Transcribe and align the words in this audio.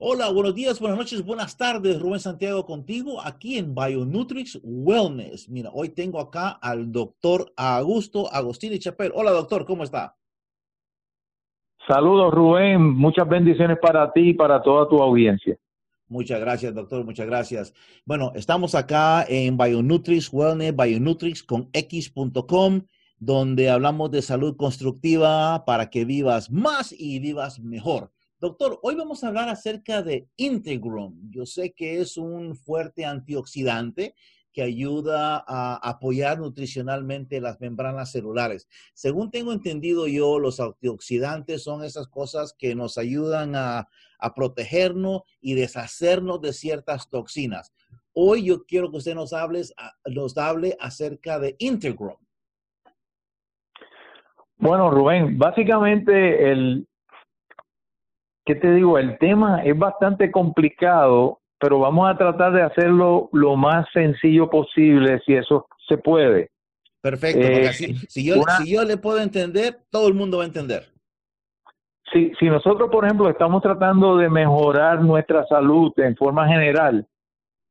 Hola, 0.00 0.30
buenos 0.30 0.54
días, 0.54 0.78
buenas 0.78 0.96
noches, 0.96 1.24
buenas 1.24 1.56
tardes. 1.56 2.00
Rubén 2.00 2.20
Santiago 2.20 2.64
contigo 2.64 3.20
aquí 3.20 3.58
en 3.58 3.74
Bionutrix 3.74 4.60
Wellness. 4.62 5.48
Mira, 5.48 5.70
hoy 5.74 5.88
tengo 5.88 6.20
acá 6.20 6.50
al 6.50 6.92
doctor 6.92 7.52
Augusto 7.56 8.32
Agostini 8.32 8.78
Chapel. 8.78 9.10
Hola, 9.12 9.32
doctor, 9.32 9.66
¿cómo 9.66 9.82
está? 9.82 10.14
Saludos, 11.88 12.32
Rubén. 12.32 12.80
Muchas 12.80 13.28
bendiciones 13.28 13.76
para 13.82 14.12
ti 14.12 14.28
y 14.28 14.34
para 14.34 14.62
toda 14.62 14.88
tu 14.88 15.02
audiencia. 15.02 15.58
Muchas 16.06 16.38
gracias, 16.38 16.72
doctor. 16.72 17.04
Muchas 17.04 17.26
gracias. 17.26 17.74
Bueno, 18.04 18.30
estamos 18.36 18.76
acá 18.76 19.24
en 19.28 19.56
Bionutrix 19.56 20.32
Wellness, 20.32 20.76
Bionutrix 20.76 21.42
con 21.42 21.70
X.com, 21.72 22.82
donde 23.18 23.68
hablamos 23.68 24.12
de 24.12 24.22
salud 24.22 24.56
constructiva 24.56 25.64
para 25.64 25.90
que 25.90 26.04
vivas 26.04 26.52
más 26.52 26.94
y 26.96 27.18
vivas 27.18 27.58
mejor. 27.58 28.12
Doctor, 28.40 28.78
hoy 28.82 28.94
vamos 28.94 29.24
a 29.24 29.28
hablar 29.28 29.48
acerca 29.48 30.00
de 30.00 30.28
Integrum. 30.36 31.28
Yo 31.28 31.44
sé 31.44 31.72
que 31.72 32.00
es 32.00 32.16
un 32.16 32.54
fuerte 32.54 33.04
antioxidante 33.04 34.14
que 34.52 34.62
ayuda 34.62 35.44
a 35.44 35.74
apoyar 35.82 36.38
nutricionalmente 36.38 37.40
las 37.40 37.60
membranas 37.60 38.12
celulares. 38.12 38.68
Según 38.94 39.32
tengo 39.32 39.52
entendido 39.52 40.06
yo, 40.06 40.38
los 40.38 40.60
antioxidantes 40.60 41.64
son 41.64 41.82
esas 41.82 42.06
cosas 42.06 42.54
que 42.56 42.76
nos 42.76 42.96
ayudan 42.96 43.56
a, 43.56 43.88
protegernos 44.36 45.22
y 45.40 45.54
deshacernos 45.54 46.40
de 46.40 46.52
ciertas 46.52 47.08
toxinas. 47.08 47.72
Hoy 48.12 48.44
yo 48.44 48.64
quiero 48.66 48.90
que 48.90 48.98
usted 48.98 49.14
nos, 49.16 49.32
hables, 49.32 49.74
nos 50.06 50.36
hable 50.38 50.76
acerca 50.80 51.40
de 51.40 51.56
Integrum. 51.58 52.16
Bueno, 54.56 54.90
Rubén, 54.90 55.38
básicamente 55.38 56.50
el, 56.50 56.88
¿qué 58.48 58.54
te 58.54 58.72
digo? 58.72 58.98
El 58.98 59.18
tema 59.18 59.62
es 59.62 59.78
bastante 59.78 60.30
complicado, 60.30 61.38
pero 61.60 61.80
vamos 61.80 62.10
a 62.10 62.16
tratar 62.16 62.54
de 62.54 62.62
hacerlo 62.62 63.28
lo 63.32 63.56
más 63.56 63.86
sencillo 63.92 64.48
posible, 64.48 65.20
si 65.26 65.34
eso 65.34 65.66
se 65.86 65.98
puede. 65.98 66.50
Perfecto, 67.02 67.42
porque 67.42 67.66
eh, 67.66 67.72
si, 68.08 68.24
yo, 68.24 68.36
si 68.58 68.72
yo 68.72 68.84
le 68.84 68.96
puedo 68.96 69.20
entender, 69.20 69.80
todo 69.90 70.08
el 70.08 70.14
mundo 70.14 70.38
va 70.38 70.44
a 70.44 70.46
entender. 70.46 70.84
Si, 72.10 72.32
si 72.40 72.46
nosotros, 72.46 72.88
por 72.90 73.04
ejemplo, 73.04 73.28
estamos 73.28 73.62
tratando 73.62 74.16
de 74.16 74.30
mejorar 74.30 75.02
nuestra 75.02 75.46
salud 75.46 75.92
en 75.98 76.16
forma 76.16 76.48
general, 76.48 77.06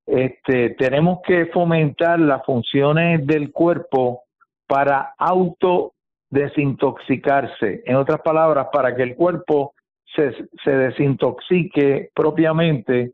este, 0.05 0.75
tenemos 0.77 1.21
que 1.25 1.47
fomentar 1.47 2.19
las 2.19 2.45
funciones 2.45 3.25
del 3.25 3.51
cuerpo 3.51 4.25
para 4.67 5.15
auto 5.17 5.93
desintoxicarse. 6.29 7.81
En 7.83 7.95
otras 7.95 8.21
palabras, 8.21 8.67
para 8.71 8.95
que 8.95 9.01
el 9.01 9.15
cuerpo 9.15 9.73
se, 10.15 10.71
desintoxique 10.71 12.09
propiamente 12.13 13.13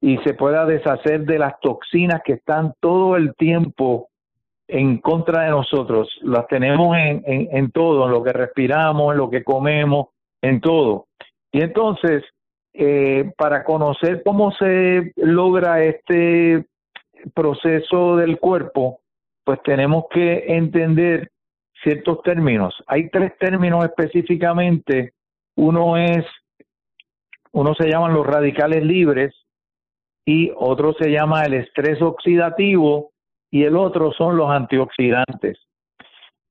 y 0.00 0.18
se 0.18 0.34
pueda 0.34 0.66
deshacer 0.66 1.24
de 1.24 1.38
las 1.38 1.58
toxinas 1.60 2.22
que 2.24 2.34
están 2.34 2.74
todo 2.80 3.16
el 3.16 3.34
tiempo 3.34 4.08
en 4.68 4.98
contra 4.98 5.44
de 5.44 5.50
nosotros. 5.50 6.08
Las 6.22 6.46
tenemos 6.48 6.96
en, 6.96 7.22
en, 7.26 7.70
todo, 7.70 8.06
en 8.06 8.12
lo 8.12 8.22
que 8.22 8.32
respiramos, 8.32 9.12
en 9.12 9.18
lo 9.18 9.30
que 9.30 9.42
comemos, 9.42 10.08
en 10.42 10.60
todo. 10.60 11.06
Y 11.50 11.62
entonces, 11.62 12.24
eh, 12.74 13.32
para 13.36 13.64
conocer 13.64 14.22
cómo 14.24 14.52
se 14.52 15.12
logra 15.16 15.82
este 15.82 16.66
proceso 17.34 18.16
del 18.16 18.38
cuerpo, 18.38 19.00
pues 19.44 19.62
tenemos 19.62 20.04
que 20.10 20.44
entender 20.48 21.30
ciertos 21.82 22.22
términos. 22.22 22.74
Hay 22.86 23.08
tres 23.10 23.32
términos 23.38 23.84
específicamente 23.84 25.12
uno 25.56 25.96
es, 25.96 26.24
uno 27.52 27.74
se 27.74 27.88
llaman 27.88 28.14
los 28.14 28.26
radicales 28.26 28.84
libres 28.84 29.34
y 30.24 30.52
otro 30.56 30.92
se 30.94 31.10
llama 31.10 31.44
el 31.44 31.54
estrés 31.54 32.00
oxidativo 32.02 33.10
y 33.50 33.64
el 33.64 33.76
otro 33.76 34.12
son 34.12 34.36
los 34.36 34.50
antioxidantes. 34.50 35.58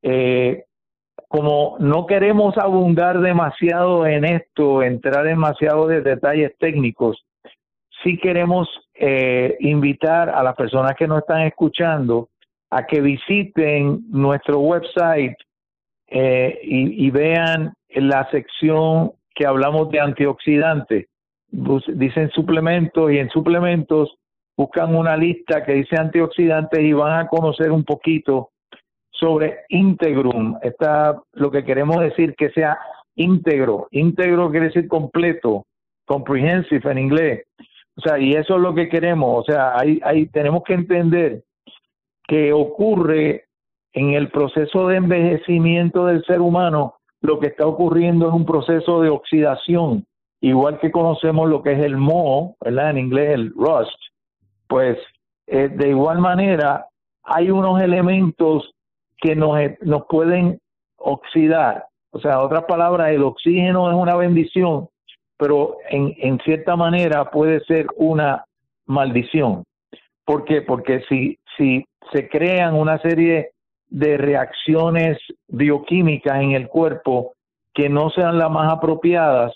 Eh, 0.02 0.66
como 1.28 1.78
no 1.80 2.06
queremos 2.06 2.58
abundar 2.58 3.20
demasiado 3.20 4.06
en 4.06 4.26
esto, 4.26 4.82
entrar 4.82 5.26
demasiado 5.26 5.88
de 5.88 6.02
detalles 6.02 6.58
técnicos, 6.60 7.26
sí 8.04 8.18
queremos 8.18 8.70
eh, 8.94 9.58
invitar 9.60 10.30
a 10.30 10.44
las 10.44 10.56
personas 10.56 10.96
que 10.96 11.08
nos 11.08 11.20
están 11.20 11.42
escuchando 11.42 12.30
a 12.70 12.86
que 12.86 13.02
visiten 13.02 14.06
nuestro 14.10 14.60
website 14.60 15.36
eh, 16.08 16.60
y, 16.64 17.10
vean 17.10 17.74
la 17.90 18.30
sección 18.30 19.12
que 19.34 19.46
hablamos 19.46 19.90
de 19.90 20.00
antioxidantes. 20.00 21.08
Dicen 21.50 22.30
suplementos 22.32 23.12
y 23.12 23.18
en 23.18 23.30
suplementos 23.30 24.16
buscan 24.58 24.96
una 24.96 25.18
lista 25.18 25.64
que 25.64 25.74
dice 25.74 25.98
antioxidantes 25.98 26.80
y 26.80 26.94
van 26.94 27.20
a 27.20 27.28
conocer 27.28 27.72
un 27.72 27.84
poquito 27.84 28.50
sobre 29.12 29.60
Integrum. 29.70 30.58
Está 30.62 31.22
lo 31.34 31.52
que 31.52 31.64
queremos 31.64 32.00
decir 32.00 32.36
que 32.36 32.50
sea 32.50 32.78
íntegro. 33.16 33.88
Íntegro 33.92 34.52
quiere 34.52 34.68
decir 34.68 34.88
completo, 34.88 35.66
comprehensive 36.06 36.92
en 36.92 36.98
inglés. 36.98 37.44
O 37.98 38.02
sea, 38.02 38.20
y 38.20 38.32
eso 38.32 38.56
es 38.56 38.62
lo 38.62 38.76
que 38.76 38.90
queremos. 38.90 39.42
O 39.42 39.44
sea, 39.44 39.74
ahí, 39.78 40.00
ahí 40.04 40.28
tenemos 40.28 40.64
que 40.64 40.74
entender 40.74 41.44
que 42.28 42.52
ocurre 42.52 43.46
en 43.96 44.12
el 44.12 44.30
proceso 44.30 44.88
de 44.88 44.98
envejecimiento 44.98 46.06
del 46.06 46.24
ser 46.26 46.42
humano 46.42 46.96
lo 47.22 47.40
que 47.40 47.48
está 47.48 47.66
ocurriendo 47.66 48.28
es 48.28 48.34
un 48.34 48.46
proceso 48.46 49.02
de 49.02 49.10
oxidación, 49.10 50.06
igual 50.42 50.80
que 50.80 50.92
conocemos 50.92 51.50
lo 51.50 51.64
que 51.64 51.72
es 51.72 51.80
el 51.80 51.98
moho, 51.98 52.56
¿verdad? 52.62 52.92
En 52.92 52.98
inglés 53.00 53.34
el 53.34 53.54
rust, 53.56 53.98
pues 54.68 54.98
eh, 55.48 55.70
de 55.70 55.90
igual 55.90 56.20
manera 56.20 56.88
hay 57.24 57.50
unos 57.50 57.82
elementos 57.82 58.70
que 59.18 59.36
nos, 59.36 59.58
nos 59.82 60.06
pueden 60.08 60.60
oxidar. 60.98 61.86
O 62.12 62.20
sea, 62.20 62.34
en 62.34 62.40
otras 62.40 62.66
palabras, 62.66 63.12
el 63.12 63.24
oxígeno 63.24 63.90
es 63.90 63.96
una 63.96 64.16
bendición, 64.18 64.90
pero 65.38 65.78
en, 65.90 66.14
en 66.18 66.38
cierta 66.40 66.76
manera 66.76 67.32
puede 67.32 67.62
ser 67.62 67.88
una 67.96 68.44
maldición. 68.86 69.64
¿Por 70.26 70.44
qué? 70.44 70.62
Porque 70.62 71.02
si, 71.08 71.40
si 71.58 71.86
se 72.12 72.28
crean 72.28 72.76
una 72.76 73.00
serie 73.00 73.52
de 73.96 74.18
reacciones 74.18 75.18
bioquímicas 75.48 76.42
en 76.42 76.52
el 76.52 76.68
cuerpo 76.68 77.32
que 77.74 77.88
no 77.88 78.10
sean 78.10 78.38
las 78.38 78.52
más 78.52 78.70
apropiadas, 78.70 79.54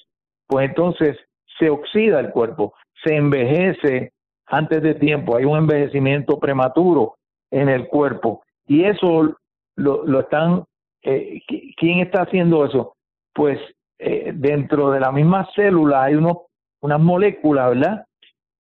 pues 0.47 0.69
entonces 0.69 1.17
se 1.57 1.69
oxida 1.69 2.21
el 2.21 2.29
cuerpo, 2.29 2.73
se 3.03 3.17
envejece 3.17 4.13
antes 4.45 4.81
de 4.81 4.93
tiempo, 4.95 5.35
hay 5.35 5.43
un 5.43 5.57
envejecimiento 5.57 6.39
prematuro 6.39 7.15
en 7.51 7.67
el 7.67 7.89
cuerpo. 7.89 8.41
Y 8.65 8.85
eso 8.85 9.35
lo, 9.75 10.05
lo 10.05 10.21
están, 10.21 10.63
eh, 11.03 11.41
¿quién 11.75 11.99
está 11.99 12.21
haciendo 12.21 12.63
eso? 12.63 12.93
Pues 13.33 13.59
eh, 13.97 14.31
dentro 14.33 14.89
de 14.91 15.01
la 15.01 15.11
misma 15.11 15.49
célula 15.53 16.03
hay 16.03 16.15
unos, 16.15 16.37
unas 16.79 17.01
moléculas, 17.01 17.71
¿verdad? 17.71 18.05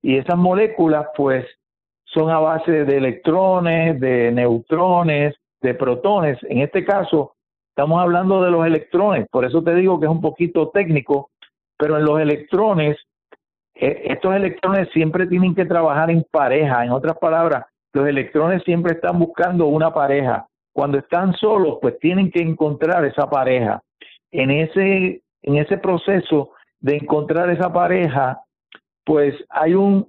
Y 0.01 0.17
esas 0.17 0.37
moléculas 0.37 1.07
pues 1.15 1.45
son 2.03 2.31
a 2.31 2.39
base 2.39 2.83
de 2.83 2.97
electrones, 2.97 3.97
de 4.01 4.29
neutrones, 4.33 5.38
de 5.61 5.73
protones. 5.73 6.37
En 6.43 6.59
este 6.59 6.85
caso, 6.85 7.33
estamos 7.69 8.01
hablando 8.01 8.41
de 8.43 8.51
los 8.51 8.65
electrones, 8.65 9.27
por 9.29 9.45
eso 9.45 9.63
te 9.63 9.75
digo 9.75 9.99
que 9.99 10.05
es 10.05 10.11
un 10.11 10.21
poquito 10.21 10.69
técnico, 10.69 11.31
pero 11.77 11.97
en 11.97 12.05
los 12.05 12.19
electrones, 12.19 12.97
eh, 13.75 14.03
estos 14.05 14.35
electrones 14.35 14.89
siempre 14.91 15.25
tienen 15.27 15.55
que 15.55 15.65
trabajar 15.65 16.11
en 16.11 16.25
pareja. 16.29 16.83
En 16.83 16.91
otras 16.91 17.17
palabras, 17.17 17.65
los 17.93 18.07
electrones 18.07 18.63
siempre 18.63 18.93
están 18.93 19.17
buscando 19.17 19.67
una 19.67 19.93
pareja. 19.93 20.45
Cuando 20.73 20.97
están 20.97 21.33
solos, 21.33 21.77
pues 21.81 21.97
tienen 21.99 22.31
que 22.31 22.41
encontrar 22.41 23.05
esa 23.05 23.29
pareja. 23.29 23.81
En 24.31 24.51
ese, 24.51 25.21
en 25.41 25.55
ese 25.55 25.77
proceso 25.77 26.51
de 26.79 26.97
encontrar 26.97 27.49
esa 27.49 27.71
pareja, 27.71 28.41
pues 29.05 29.33
hay 29.49 29.73
un, 29.73 30.07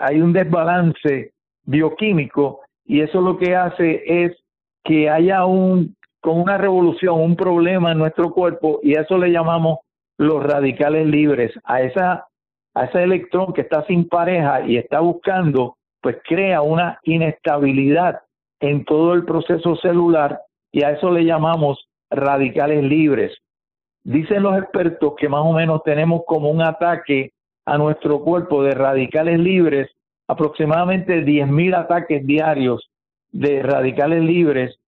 hay 0.00 0.20
un 0.20 0.32
desbalance 0.32 1.32
bioquímico 1.64 2.60
y 2.88 3.02
eso 3.02 3.20
lo 3.20 3.36
que 3.36 3.54
hace 3.54 4.24
es 4.24 4.32
que 4.82 5.08
haya 5.08 5.44
un 5.44 5.94
con 6.20 6.40
una 6.40 6.58
revolución, 6.58 7.20
un 7.20 7.36
problema 7.36 7.92
en 7.92 7.98
nuestro 7.98 8.32
cuerpo 8.32 8.80
y 8.82 8.96
a 8.96 9.02
eso 9.02 9.18
le 9.18 9.30
llamamos 9.30 9.78
los 10.16 10.42
radicales 10.42 11.06
libres. 11.06 11.52
A 11.64 11.82
esa 11.82 12.26
a 12.74 12.84
ese 12.84 13.02
electrón 13.02 13.52
que 13.52 13.60
está 13.60 13.84
sin 13.86 14.08
pareja 14.08 14.66
y 14.66 14.78
está 14.78 15.00
buscando, 15.00 15.76
pues 16.00 16.16
crea 16.26 16.62
una 16.62 16.98
inestabilidad 17.04 18.20
en 18.60 18.84
todo 18.84 19.14
el 19.14 19.24
proceso 19.24 19.76
celular 19.76 20.40
y 20.72 20.82
a 20.82 20.92
eso 20.92 21.10
le 21.10 21.24
llamamos 21.24 21.88
radicales 22.10 22.82
libres. 22.82 23.36
Dicen 24.02 24.42
los 24.42 24.56
expertos 24.56 25.14
que 25.18 25.28
más 25.28 25.42
o 25.44 25.52
menos 25.52 25.82
tenemos 25.84 26.22
como 26.26 26.50
un 26.50 26.62
ataque 26.62 27.32
a 27.66 27.76
nuestro 27.76 28.20
cuerpo 28.20 28.62
de 28.62 28.72
radicales 28.72 29.38
libres 29.38 29.90
aproximadamente 30.28 31.24
10.000 31.24 31.74
ataques 31.74 32.24
diarios 32.24 32.88
de 33.32 33.62
radicales 33.62 34.22
libres 34.22 34.78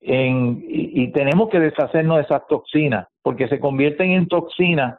en, 0.00 0.64
y, 0.68 1.10
tenemos 1.12 1.48
que 1.48 1.58
deshacernos 1.58 2.18
de 2.18 2.22
esas 2.24 2.46
toxinas 2.46 3.08
porque 3.22 3.48
se 3.48 3.58
convierten 3.58 4.12
en 4.12 4.28
toxinas 4.28 4.98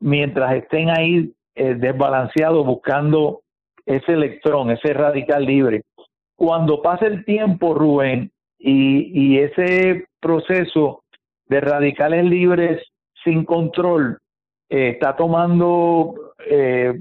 mientras 0.00 0.54
estén 0.54 0.90
ahí 0.90 1.32
eh, 1.54 1.74
desbalanceado 1.74 2.64
buscando 2.64 3.40
ese 3.84 4.12
electrón, 4.12 4.70
ese 4.70 4.92
radical 4.92 5.44
libre. 5.44 5.82
Cuando 6.36 6.82
pasa 6.82 7.06
el 7.06 7.24
tiempo, 7.24 7.74
Rubén, 7.74 8.30
y, 8.60 9.38
ese 9.38 10.06
proceso 10.20 11.02
de 11.46 11.60
radicales 11.60 12.24
libres 12.24 12.82
sin 13.24 13.44
control 13.44 14.18
eh, 14.68 14.90
está 14.90 15.16
tomando 15.16 16.14
eh, 16.46 17.00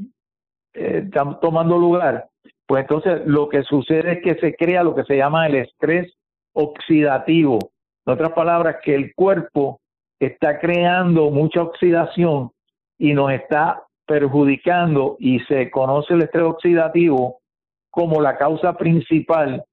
está 0.77 1.39
tomando 1.39 1.77
lugar, 1.77 2.27
pues 2.65 2.81
entonces 2.81 3.21
lo 3.25 3.49
que 3.49 3.63
sucede 3.63 4.13
es 4.13 4.21
que 4.21 4.35
se 4.35 4.55
crea 4.55 4.83
lo 4.83 4.95
que 4.95 5.03
se 5.05 5.17
llama 5.17 5.47
el 5.47 5.55
estrés 5.55 6.13
oxidativo. 6.53 7.59
En 8.05 8.13
otras 8.13 8.31
palabras, 8.31 8.77
que 8.83 8.95
el 8.95 9.13
cuerpo 9.15 9.79
está 10.19 10.59
creando 10.59 11.29
mucha 11.29 11.61
oxidación 11.61 12.51
y 12.97 13.13
nos 13.13 13.31
está 13.31 13.83
perjudicando 14.05 15.17
y 15.19 15.39
se 15.41 15.69
conoce 15.69 16.13
el 16.13 16.23
estrés 16.23 16.45
oxidativo 16.45 17.39
como 17.89 18.21
la 18.21 18.37
causa 18.37 18.73
principal 18.73 19.63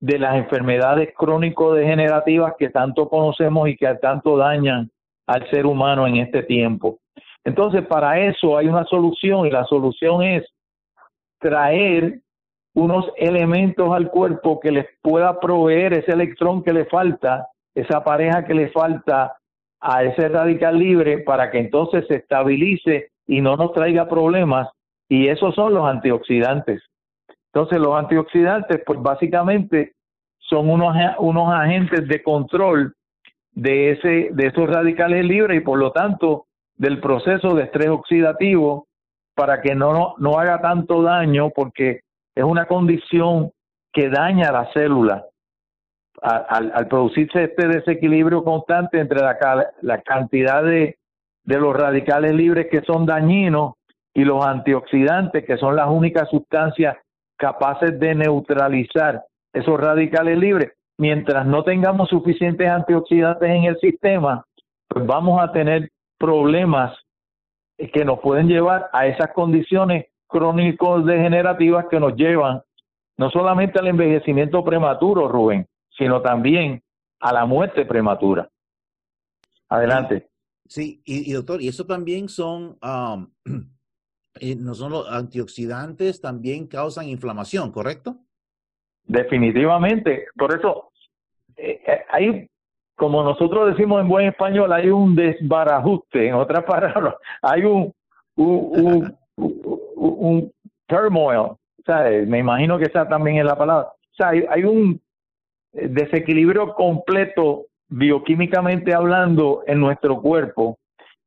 de 0.00 0.18
las 0.18 0.36
enfermedades 0.36 1.10
crónico-degenerativas 1.16 2.54
que 2.58 2.70
tanto 2.70 3.08
conocemos 3.08 3.68
y 3.68 3.76
que 3.76 3.92
tanto 3.96 4.36
dañan 4.36 4.90
al 5.26 5.48
ser 5.50 5.66
humano 5.66 6.06
en 6.06 6.16
este 6.16 6.42
tiempo. 6.42 6.98
Entonces, 7.44 7.86
para 7.86 8.20
eso 8.20 8.56
hay 8.56 8.68
una 8.68 8.84
solución 8.84 9.46
y 9.46 9.50
la 9.50 9.64
solución 9.64 10.22
es 10.22 10.44
traer 11.38 12.20
unos 12.74 13.10
elementos 13.16 13.92
al 13.92 14.10
cuerpo 14.10 14.60
que 14.60 14.70
les 14.70 14.86
pueda 15.02 15.40
proveer 15.40 15.94
ese 15.94 16.12
electrón 16.12 16.62
que 16.62 16.72
le 16.72 16.84
falta, 16.84 17.48
esa 17.74 18.04
pareja 18.04 18.44
que 18.44 18.54
le 18.54 18.68
falta 18.70 19.36
a 19.80 20.02
ese 20.04 20.28
radical 20.28 20.78
libre 20.78 21.18
para 21.18 21.50
que 21.50 21.58
entonces 21.58 22.06
se 22.08 22.16
estabilice 22.16 23.10
y 23.26 23.40
no 23.40 23.56
nos 23.56 23.72
traiga 23.72 24.08
problemas. 24.08 24.68
Y 25.08 25.28
esos 25.28 25.54
son 25.54 25.74
los 25.74 25.86
antioxidantes. 25.86 26.82
Entonces 27.52 27.78
los 27.78 27.96
antioxidantes, 27.96 28.82
pues 28.84 29.00
básicamente 29.00 29.94
son 30.38 30.70
unos, 30.70 30.94
unos 31.18 31.52
agentes 31.52 32.06
de 32.06 32.22
control 32.22 32.94
de, 33.52 33.92
ese, 33.92 34.28
de 34.32 34.46
esos 34.46 34.68
radicales 34.68 35.24
libres 35.24 35.58
y 35.58 35.64
por 35.64 35.78
lo 35.78 35.92
tanto 35.92 36.46
del 36.78 37.00
proceso 37.00 37.54
de 37.54 37.64
estrés 37.64 37.88
oxidativo 37.88 38.86
para 39.34 39.60
que 39.60 39.74
no, 39.74 40.14
no 40.18 40.38
haga 40.38 40.60
tanto 40.60 41.02
daño 41.02 41.50
porque 41.50 42.00
es 42.34 42.44
una 42.44 42.66
condición 42.66 43.50
que 43.92 44.08
daña 44.08 44.52
la 44.52 44.70
célula. 44.72 45.24
Al, 46.20 46.72
al, 46.74 46.88
producirse 46.88 47.44
este 47.44 47.68
desequilibrio 47.68 48.42
constante 48.42 48.98
entre 48.98 49.20
la, 49.20 49.36
la 49.82 50.00
cantidad 50.02 50.64
de, 50.64 50.98
de 51.44 51.60
los 51.60 51.76
radicales 51.76 52.32
libres 52.34 52.66
que 52.70 52.80
son 52.82 53.06
dañinos 53.06 53.74
y 54.14 54.24
los 54.24 54.44
antioxidantes, 54.44 55.44
que 55.44 55.58
son 55.58 55.76
las 55.76 55.88
únicas 55.88 56.28
sustancias 56.28 56.96
capaces 57.36 58.00
de 58.00 58.16
neutralizar 58.16 59.22
esos 59.52 59.80
radicales 59.80 60.38
libres, 60.38 60.72
mientras 60.98 61.46
no 61.46 61.62
tengamos 61.62 62.08
suficientes 62.08 62.68
antioxidantes 62.68 63.48
en 63.48 63.64
el 63.64 63.78
sistema, 63.78 64.44
pues 64.88 65.06
vamos 65.06 65.40
a 65.40 65.52
tener 65.52 65.88
problemas 66.18 66.96
que 67.76 68.04
nos 68.04 68.20
pueden 68.20 68.48
llevar 68.48 68.90
a 68.92 69.06
esas 69.06 69.32
condiciones 69.32 70.06
crónicos 70.26 71.06
degenerativas 71.06 71.86
que 71.88 72.00
nos 72.00 72.14
llevan 72.16 72.62
no 73.16 73.30
solamente 73.30 73.78
al 73.78 73.88
envejecimiento 73.88 74.64
prematuro, 74.64 75.28
Rubén, 75.28 75.66
sino 75.90 76.22
también 76.22 76.82
a 77.20 77.32
la 77.32 77.46
muerte 77.46 77.84
prematura. 77.84 78.48
Adelante. 79.68 80.28
Sí, 80.66 81.02
y, 81.04 81.32
doctor, 81.32 81.60
y 81.60 81.68
eso 81.68 81.84
también 81.84 82.28
son, 82.28 82.78
eh, 84.40 84.54
no 84.56 84.74
son 84.74 84.92
los 84.92 85.10
antioxidantes, 85.10 86.20
también 86.20 86.66
causan 86.68 87.08
inflamación, 87.08 87.72
¿correcto? 87.72 88.18
Definitivamente. 89.04 90.26
Por 90.36 90.56
eso, 90.56 90.92
eh, 91.56 91.82
eh, 91.86 92.04
hay 92.10 92.48
como 92.98 93.22
nosotros 93.22 93.70
decimos 93.70 94.00
en 94.00 94.08
buen 94.08 94.26
español, 94.26 94.72
hay 94.72 94.90
un 94.90 95.14
desbarajuste, 95.14 96.28
en 96.28 96.34
otras 96.34 96.64
palabras, 96.66 97.14
hay 97.40 97.62
un, 97.64 97.94
un, 98.36 99.16
un, 99.36 100.52
turmoil, 100.88 101.52
me 102.26 102.38
imagino 102.38 102.76
que 102.76 102.86
esa 102.86 103.08
también 103.08 103.38
es 103.38 103.44
la 103.44 103.56
palabra, 103.56 103.88
o 103.88 104.14
sea, 104.14 104.30
hay, 104.30 104.64
un 104.64 105.00
desequilibrio 105.72 106.74
completo 106.74 107.66
bioquímicamente 107.88 108.92
hablando 108.92 109.62
en 109.66 109.78
nuestro 109.78 110.20
cuerpo, 110.20 110.76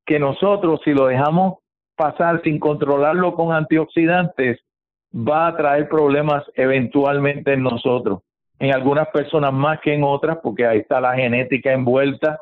que 0.05 0.19
nosotros 0.19 0.81
si 0.83 0.91
lo 0.93 1.07
dejamos 1.07 1.59
pasar 1.95 2.41
sin 2.43 2.59
controlarlo 2.59 3.33
con 3.33 3.53
antioxidantes, 3.53 4.59
va 5.15 5.47
a 5.47 5.55
traer 5.55 5.87
problemas 5.87 6.43
eventualmente 6.55 7.53
en 7.53 7.63
nosotros 7.63 8.19
en 8.61 8.75
algunas 8.75 9.07
personas 9.07 9.51
más 9.51 9.79
que 9.81 9.91
en 9.91 10.03
otras, 10.03 10.37
porque 10.37 10.67
ahí 10.67 10.77
está 10.77 11.01
la 11.01 11.15
genética 11.15 11.73
envuelta, 11.73 12.41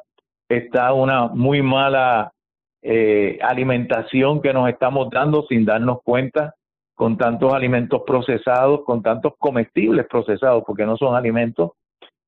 está 0.49 0.91
una 0.91 1.27
muy 1.27 1.61
mala 1.61 2.33
eh, 2.81 3.39
alimentación 3.41 4.41
que 4.41 4.51
nos 4.51 4.67
estamos 4.67 5.09
dando 5.09 5.43
sin 5.47 5.63
darnos 5.63 5.99
cuenta, 6.03 6.55
con 6.93 7.17
tantos 7.17 7.53
alimentos 7.53 8.01
procesados, 8.05 8.81
con 8.83 9.01
tantos 9.01 9.35
comestibles 9.39 10.07
procesados, 10.07 10.61
porque 10.67 10.85
no 10.85 10.97
son 10.97 11.15
alimentos, 11.15 11.71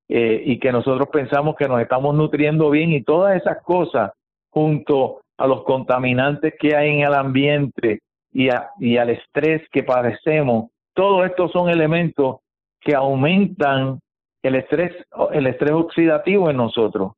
eh, 0.07 0.41
y 0.45 0.57
que 0.57 0.71
nosotros 0.71 1.09
pensamos 1.11 1.57
que 1.57 1.67
nos 1.67 1.81
estamos 1.81 2.15
nutriendo 2.15 2.69
bien 2.69 2.93
y 2.93 3.03
todas 3.03 3.35
esas 3.35 3.61
cosas 3.61 4.13
junto 4.51 5.19
a 5.37 5.47
los 5.47 5.63
contaminantes 5.63 6.53
que 6.57 6.77
hay 6.77 6.91
en 6.91 6.99
el 7.01 7.13
ambiente 7.13 7.99
y, 8.31 8.47
y 8.79 8.95
al 8.95 9.09
estrés 9.09 9.63
que 9.69 9.83
padecemos, 9.83 10.71
todos 10.93 11.25
estos 11.25 11.51
son 11.51 11.69
elementos 11.69 12.37
que 12.81 12.95
aumentan 12.95 13.99
el 14.43 14.55
estrés, 14.55 14.93
el 15.31 15.47
estrés 15.47 15.71
oxidativo 15.71 16.49
en 16.49 16.57
nosotros. 16.57 17.13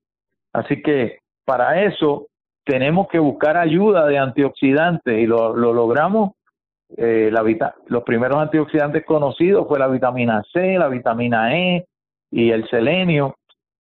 Así 0.54 0.82
que 0.82 1.20
para 1.46 1.84
eso 1.84 2.28
tenemos 2.66 3.08
que 3.08 3.20
buscar 3.20 3.58
ayuda 3.58 4.06
de 4.06 4.18
antioxidantes 4.18 5.18
y 5.18 5.26
lo, 5.26 5.56
logramos. 5.56 6.32
Eh, 6.96 7.30
la 7.32 7.44
los 7.88 8.04
primeros 8.04 8.38
antioxidantes 8.38 9.04
conocidos 9.06 9.68
fue 9.68 9.80
la 9.80 9.88
vitamina 9.88 10.44
C, 10.54 10.78
la 10.78 10.90
vitamina 10.90 11.58
E 11.58 11.86
y 12.30 12.52
el 12.52 12.68
selenio, 12.70 13.36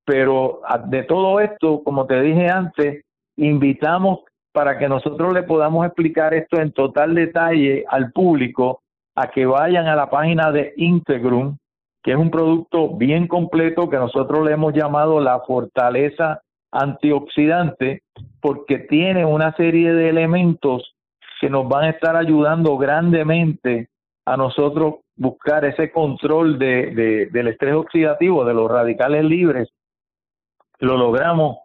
pero 0.05 0.61
de 0.85 1.03
todo 1.03 1.39
esto, 1.39 1.83
como 1.83 2.07
te 2.07 2.21
dije 2.21 2.49
antes, 2.49 3.03
invitamos 3.37 4.21
para 4.51 4.77
que 4.77 4.87
nosotros 4.87 5.33
le 5.33 5.43
podamos 5.43 5.85
explicar 5.85 6.33
esto 6.33 6.59
en 6.59 6.71
total 6.71 7.15
detalle 7.15 7.85
al 7.87 8.11
público 8.11 8.81
a 9.15 9.29
que 9.29 9.45
vayan 9.45 9.87
a 9.87 9.95
la 9.95 10.09
página 10.09 10.51
de 10.51 10.73
Integrum, 10.77 11.57
que 12.03 12.11
es 12.11 12.17
un 12.17 12.29
producto 12.29 12.89
bien 12.89 13.27
completo 13.27 13.89
que 13.89 13.97
nosotros 13.97 14.45
le 14.45 14.51
hemos 14.51 14.73
llamado 14.73 15.21
la 15.21 15.39
fortaleza 15.39 16.41
antioxidante, 16.71 18.03
porque 18.41 18.79
tiene 18.79 19.25
una 19.25 19.55
serie 19.55 19.93
de 19.93 20.09
elementos 20.09 20.95
que 21.39 21.49
nos 21.49 21.67
van 21.67 21.85
a 21.85 21.89
estar 21.91 22.15
ayudando 22.15 22.77
grandemente 22.77 23.89
a 24.25 24.35
nosotros 24.35 24.95
buscar 25.15 25.63
ese 25.65 25.91
control 25.91 26.57
de, 26.57 27.29
del 27.31 27.47
estrés 27.47 27.75
oxidativo, 27.75 28.43
de 28.43 28.53
los 28.53 28.69
radicales 28.69 29.23
libres. 29.23 29.69
Lo 30.79 30.97
logramos 30.97 31.59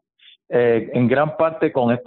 eh, 0.48 0.90
en 0.92 1.08
gran 1.08 1.36
parte 1.36 1.72
con, 1.72 1.98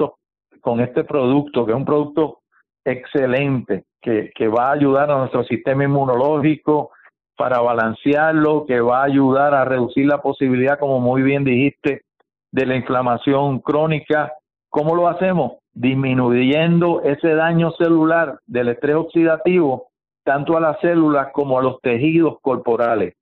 con 0.62 0.80
este 0.80 1.04
producto, 1.04 1.66
que 1.66 1.72
es 1.72 1.78
un 1.78 1.86
producto 1.86 2.40
excelente, 2.86 3.86
que, 4.02 4.32
que 4.36 4.48
va 4.48 4.70
a 4.70 4.74
ayudar 4.74 5.10
a 5.12 5.18
nuestro 5.18 5.44
sistema 5.44 5.84
inmunológico, 5.84 6.92
para 7.36 7.60
balancearlo, 7.60 8.66
que 8.66 8.82
va 8.82 9.02
a 9.02 9.06
ayudar 9.06 9.54
a 9.54 9.66
reducir 9.66 10.06
la 10.06 10.22
posibilidad, 10.22 10.80
como 10.80 11.00
muy 11.00 11.22
bien 11.22 11.44
dijiste, 11.44 12.04
de 12.52 12.66
la 12.66 12.76
inflamación 12.76 13.60
crónica. 13.60 14.34
¿Cómo 14.70 14.96
lo 14.96 15.08
hacemos? 15.08 15.54
Disminuyendo 15.74 17.02
ese 17.04 17.34
daño 17.36 17.72
celular 17.72 18.40
del 18.46 18.70
estrés 18.70 18.96
oxidativo, 18.96 19.88
tanto 20.24 20.58
a 20.58 20.62
las 20.62 20.80
células 20.82 21.30
como 21.34 21.60
a 21.60 21.64
los 21.64 21.80
tejidos 21.82 22.38
corporales. 22.42 23.16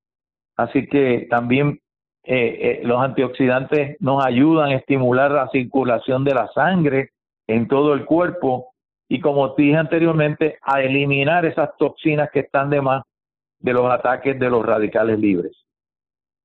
Así 0.58 0.88
que 0.88 1.28
también 1.30 1.80
eh, 2.24 2.82
eh, 2.82 2.82
los 2.84 3.02
antioxidantes 3.02 3.96
nos 4.02 4.26
ayudan 4.26 4.72
a 4.72 4.76
estimular 4.76 5.32
la 5.32 5.48
circulación 5.50 6.24
de 6.24 6.34
la 6.34 6.48
sangre 6.54 7.12
en 7.48 7.68
todo 7.68 7.94
el 7.94 8.06
cuerpo 8.06 8.74
y 9.10 9.20
como 9.20 9.56
dije 9.56 9.76
anteriormente, 9.76 10.60
a 10.62 10.82
eliminar 10.82 11.46
esas 11.46 11.76
toxinas 11.78 12.30
que 12.32 12.42
están 12.42 12.70
de 12.70 12.82
más 12.82 13.04
de 13.60 13.74
los 13.74 13.92
ataques 13.92 14.40
de 14.40 14.50
los 14.50 14.66
radicales 14.66 15.20
libres. 15.20 15.66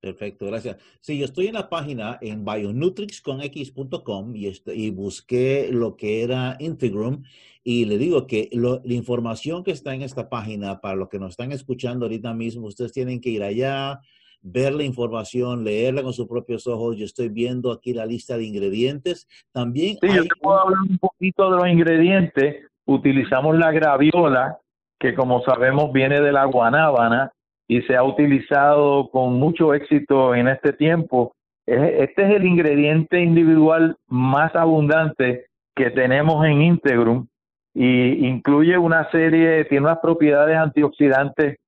Perfecto, 0.01 0.47
gracias. 0.47 0.77
Sí, 1.01 1.19
yo 1.19 1.25
estoy 1.25 1.47
en 1.47 1.55
la 1.55 1.71
página 1.71 2.19
en 2.21 2.45
bionutrixconx.com 2.45 4.37
y, 4.37 4.53
y 4.67 4.91
busqué 4.91 5.71
lo 5.73 5.97
que 5.97 6.23
era 6.23 6.57
Integrum 6.59 7.23
y 7.63 7.87
le 7.87 7.97
digo 7.97 8.27
que 8.27 8.51
la 8.53 8.81
información 8.93 9.65
que 9.65 9.71
está 9.71 9.95
en 9.95 10.03
esta 10.03 10.29
página, 10.29 10.83
para 10.83 10.97
los 10.97 11.09
que 11.09 11.19
nos 11.19 11.31
están 11.31 11.53
escuchando 11.53 12.05
ahorita 12.05 12.35
mismo, 12.35 12.67
ustedes 12.67 12.93
tienen 12.93 13.23
que 13.23 13.31
ir 13.31 13.43
allá, 13.43 14.01
ver 14.43 14.75
la 14.75 14.85
información, 14.85 15.65
leerla 15.65 16.03
con 16.03 16.13
sus 16.13 16.27
propios 16.27 16.67
ojos. 16.67 16.99
Yo 16.99 17.07
estoy 17.07 17.31
viendo 17.31 17.73
aquí 17.73 17.95
la 17.95 18.05
lista 18.05 18.37
de 18.37 18.45
ingredientes. 18.45 19.27
También 19.53 19.97
sí, 20.03 20.09
yo 20.15 20.25
te 20.25 20.37
puedo 20.43 20.61
hablar 20.61 20.81
un 20.87 20.99
poquito 20.99 21.51
de 21.51 21.57
los 21.57 21.69
ingredientes 21.69 22.57
utilizamos 22.87 23.57
la 23.57 23.73
graviola, 23.73 24.59
que 25.05 25.15
como 25.15 25.43
sabemos 25.43 25.93
viene 25.93 26.23
de 26.23 26.33
la 26.33 26.47
guanábana 26.47 27.31
y 27.69 27.83
se 27.83 27.95
ha 27.95 28.03
utilizado 28.03 29.11
con 29.11 29.35
mucho 29.35 29.75
éxito 29.75 30.35
en 30.35 30.49
este 30.49 30.73
tiempo. 30.73 31.35
Este 31.67 32.23
es 32.23 32.37
el 32.37 32.47
ingrediente 32.47 33.21
individual 33.21 33.99
más 34.09 34.57
abundante 34.57 35.45
que 35.77 35.91
tenemos 35.91 36.47
en 36.47 36.63
Integrum 36.63 37.27
y 37.75 38.27
incluye 38.27 38.79
una 38.79 39.11
serie, 39.11 39.67
tiene 39.67 39.85
unas 39.85 39.99
propiedades 39.99 40.57
antioxidantes 40.57 41.59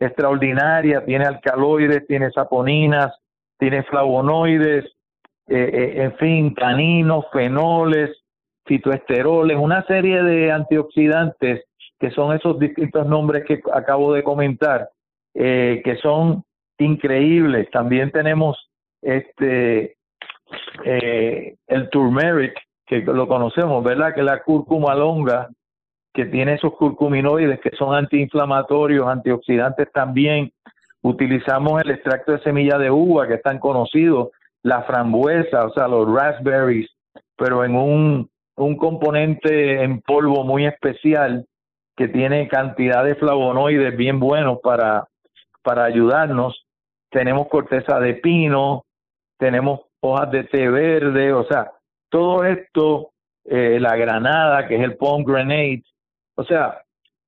extraordinarias, 0.00 1.04
tiene 1.04 1.26
alcaloides, 1.26 2.06
tiene 2.06 2.30
saponinas, 2.30 3.14
tiene 3.58 3.82
flavonoides, 3.82 4.86
eh, 5.48 5.70
eh, 5.70 6.02
en 6.02 6.16
fin, 6.16 6.54
taninos, 6.54 7.26
fenoles, 7.30 8.10
fitoesteroles, 8.64 9.58
una 9.58 9.84
serie 9.84 10.22
de 10.22 10.50
antioxidantes 10.50 11.66
que 11.98 12.10
son 12.10 12.36
esos 12.36 12.58
distintos 12.58 13.06
nombres 13.06 13.44
que 13.46 13.60
acabo 13.72 14.12
de 14.12 14.22
comentar, 14.22 14.90
eh, 15.34 15.80
que 15.84 15.96
son 15.96 16.44
increíbles. 16.78 17.70
También 17.70 18.10
tenemos 18.10 18.70
este 19.02 19.96
el 20.84 21.90
turmeric, 21.90 22.54
que 22.86 23.00
lo 23.00 23.26
conocemos, 23.26 23.82
¿verdad? 23.82 24.14
Que 24.14 24.22
la 24.22 24.42
cúrcuma 24.42 24.94
longa, 24.94 25.48
que 26.14 26.24
tiene 26.24 26.54
esos 26.54 26.74
curcuminoides 26.74 27.60
que 27.60 27.70
son 27.76 27.94
antiinflamatorios, 27.94 29.06
antioxidantes 29.06 29.90
también. 29.92 30.50
Utilizamos 31.02 31.82
el 31.82 31.90
extracto 31.90 32.32
de 32.32 32.40
semilla 32.40 32.78
de 32.78 32.90
uva, 32.90 33.26
que 33.26 33.34
es 33.34 33.42
tan 33.42 33.58
conocido, 33.58 34.30
la 34.62 34.82
frambuesa, 34.82 35.66
o 35.66 35.72
sea, 35.72 35.88
los 35.88 36.10
raspberries, 36.10 36.88
pero 37.36 37.64
en 37.64 37.76
un, 37.76 38.30
un 38.56 38.76
componente 38.76 39.82
en 39.82 40.00
polvo 40.00 40.44
muy 40.44 40.66
especial 40.66 41.44
que 41.96 42.08
tiene 42.08 42.46
cantidad 42.48 43.04
de 43.04 43.14
flavonoides 43.14 43.96
bien 43.96 44.20
buenos 44.20 44.58
para, 44.62 45.08
para 45.62 45.84
ayudarnos. 45.84 46.66
Tenemos 47.10 47.48
corteza 47.48 47.98
de 47.98 48.14
pino, 48.14 48.84
tenemos 49.38 49.80
hojas 50.00 50.30
de 50.30 50.44
té 50.44 50.68
verde, 50.68 51.32
o 51.32 51.44
sea, 51.44 51.72
todo 52.10 52.44
esto, 52.44 53.10
eh, 53.44 53.78
la 53.80 53.96
granada, 53.96 54.68
que 54.68 54.76
es 54.76 54.82
el 54.82 54.96
pomegranate, 54.96 55.84
o 56.36 56.44
sea, 56.44 56.82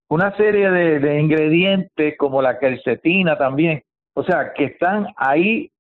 una 0.09 0.35
serie 0.37 0.71
de, 0.71 1.21
ingredientes 1.21 2.17
como 2.17 2.41
la 2.41 2.59
quercetina 2.59 3.37
también, 3.37 3.83
o 4.15 4.23
sea, 4.23 4.53
que 4.55 4.65
están 4.65 5.09
ahí. 5.17 5.71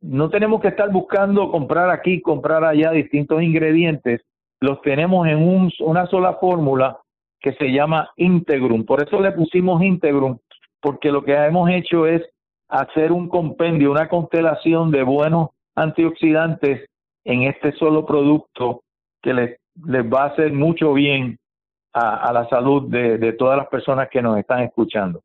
No 0.00 0.30
tenemos 0.30 0.60
que 0.60 0.68
estar 0.68 0.90
buscando 0.90 1.50
comprar 1.50 1.90
aquí, 1.90 2.20
comprar 2.20 2.64
allá 2.64 2.92
distintos 2.92 3.42
ingredientes. 3.42 4.20
Los 4.60 4.80
tenemos 4.82 5.26
en 5.26 5.38
un, 5.38 5.72
una 5.80 6.06
sola 6.06 6.34
fórmula 6.34 6.98
que 7.40 7.52
se 7.54 7.72
llama 7.72 8.10
Integrum. 8.16 8.84
Por 8.84 9.02
eso 9.02 9.20
le 9.20 9.32
pusimos 9.32 9.82
Integrum, 9.82 10.38
porque 10.80 11.10
lo 11.10 11.24
que 11.24 11.34
hemos 11.34 11.70
hecho 11.70 12.06
es 12.06 12.22
hacer 12.68 13.12
un 13.12 13.28
compendio, 13.28 13.90
una 13.90 14.08
constelación 14.08 14.90
de 14.90 15.02
buenos 15.02 15.50
antioxidantes 15.74 16.88
en 17.24 17.42
este 17.42 17.72
solo 17.72 18.04
producto 18.04 18.82
que 19.22 19.32
les, 19.34 19.60
les 19.86 20.04
va 20.04 20.24
a 20.24 20.26
hacer 20.28 20.52
mucho 20.52 20.92
bien 20.92 21.38
a, 21.92 22.32
la 22.32 22.48
salud 22.48 22.88
de, 22.88 23.32
todas 23.32 23.56
las 23.56 23.68
personas 23.68 24.08
que 24.10 24.22
nos 24.22 24.38
están 24.38 24.62
escuchando. 24.62 25.22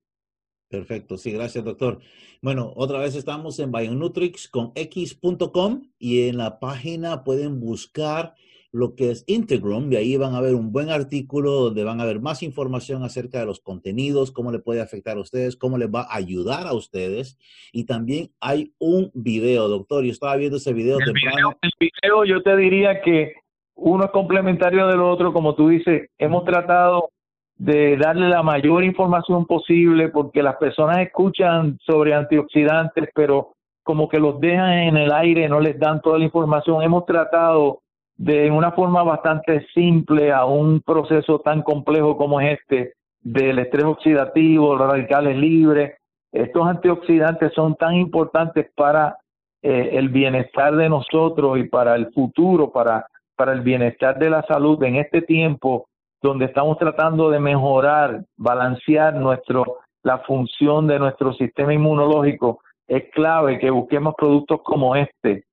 Perfecto, 0.69 1.17
sí, 1.17 1.31
gracias 1.31 1.63
doctor. 1.63 1.99
Bueno, 2.41 2.73
otra 2.75 2.99
vez 2.99 3.15
estamos 3.15 3.59
en 3.59 3.71
Bionutrix 3.71 4.47
con 4.49 4.71
x.com 4.73 5.83
y 5.99 6.27
en 6.29 6.37
la 6.37 6.59
página 6.59 7.23
pueden 7.23 7.59
buscar 7.59 8.33
lo 8.73 8.95
que 8.95 9.11
es 9.11 9.23
Integrum, 9.27 9.93
y 9.93 9.97
ahí 9.97 10.17
van 10.17 10.33
a 10.33 10.41
ver 10.41 10.55
un 10.55 10.71
buen 10.71 10.89
artículo 10.89 11.51
donde 11.51 11.83
van 11.83 12.01
a 12.01 12.05
ver 12.05 12.19
más 12.19 12.41
información 12.41 13.03
acerca 13.03 13.39
de 13.39 13.45
los 13.45 13.59
contenidos, 13.59 14.31
cómo 14.31 14.51
le 14.51 14.57
puede 14.57 14.81
afectar 14.81 15.15
a 15.15 15.21
ustedes, 15.21 15.55
cómo 15.55 15.77
les 15.77 15.89
va 15.89 16.01
a 16.01 16.15
ayudar 16.15 16.65
a 16.65 16.73
ustedes. 16.73 17.37
Y 17.71 17.85
también 17.85 18.31
hay 18.41 18.73
un 18.79 19.11
video, 19.13 19.67
doctor. 19.67 20.03
Yo 20.03 20.11
estaba 20.11 20.35
viendo 20.37 20.57
ese 20.57 20.73
video 20.73 20.97
el 20.97 21.05
temprano. 21.05 21.55
el 21.61 21.71
video 21.79 22.25
yo 22.25 22.41
te 22.41 22.57
diría 22.57 22.99
que 23.01 23.33
uno 23.75 24.05
es 24.05 24.11
complementario 24.11 24.87
del 24.87 25.01
otro, 25.01 25.33
como 25.33 25.53
tú 25.53 25.67
dices, 25.67 26.09
hemos 26.17 26.43
tratado 26.43 27.09
de 27.55 27.95
darle 27.95 28.27
la 28.27 28.41
mayor 28.41 28.83
información 28.83 29.45
posible 29.45 30.09
porque 30.09 30.41
las 30.41 30.55
personas 30.55 30.97
escuchan 30.97 31.77
sobre 31.85 32.15
antioxidantes, 32.15 33.09
pero 33.13 33.53
como 33.83 34.09
que 34.09 34.17
los 34.17 34.39
dejan 34.39 34.79
en 34.79 34.97
el 34.97 35.11
aire, 35.11 35.47
no 35.47 35.59
les 35.59 35.77
dan 35.77 36.01
toda 36.01 36.17
la 36.17 36.25
información. 36.25 36.81
Hemos 36.81 37.05
tratado 37.05 37.82
de 38.15 38.51
una 38.51 38.71
forma 38.71 39.03
bastante 39.03 39.65
simple 39.73 40.31
a 40.31 40.45
un 40.45 40.81
proceso 40.81 41.39
tan 41.39 41.61
complejo 41.61 42.17
como 42.17 42.39
es 42.39 42.59
este 42.59 42.93
del 43.21 43.59
estrés 43.59 43.85
oxidativo, 43.85 44.75
los 44.75 44.87
radicales 44.87 45.37
libres. 45.37 45.97
Estos 46.31 46.67
antioxidantes 46.67 47.53
son 47.53 47.75
tan 47.75 47.95
importantes 47.95 48.67
para 48.75 49.17
eh, 49.61 49.91
el 49.93 50.09
bienestar 50.09 50.75
de 50.75 50.89
nosotros 50.89 51.57
y 51.57 51.63
para 51.63 51.95
el 51.95 52.11
futuro, 52.11 52.71
para, 52.71 53.07
para 53.35 53.53
el 53.53 53.61
bienestar 53.61 54.19
de 54.19 54.29
la 54.29 54.43
salud 54.43 54.81
en 54.83 54.97
este 54.97 55.21
tiempo 55.21 55.87
donde 56.23 56.45
estamos 56.45 56.77
tratando 56.77 57.29
de 57.29 57.39
mejorar, 57.39 58.23
balancear 58.37 59.13
nuestro, 59.13 59.79
la 60.03 60.19
función 60.19 60.87
de 60.87 60.97
nuestro 60.97 61.33
sistema 61.33 61.73
inmunológico. 61.73 62.61
Es 62.87 63.11
clave 63.11 63.59
que 63.59 63.69
busquemos 63.69 64.15
productos 64.17 64.61
como 64.63 64.95
este, 64.95 65.43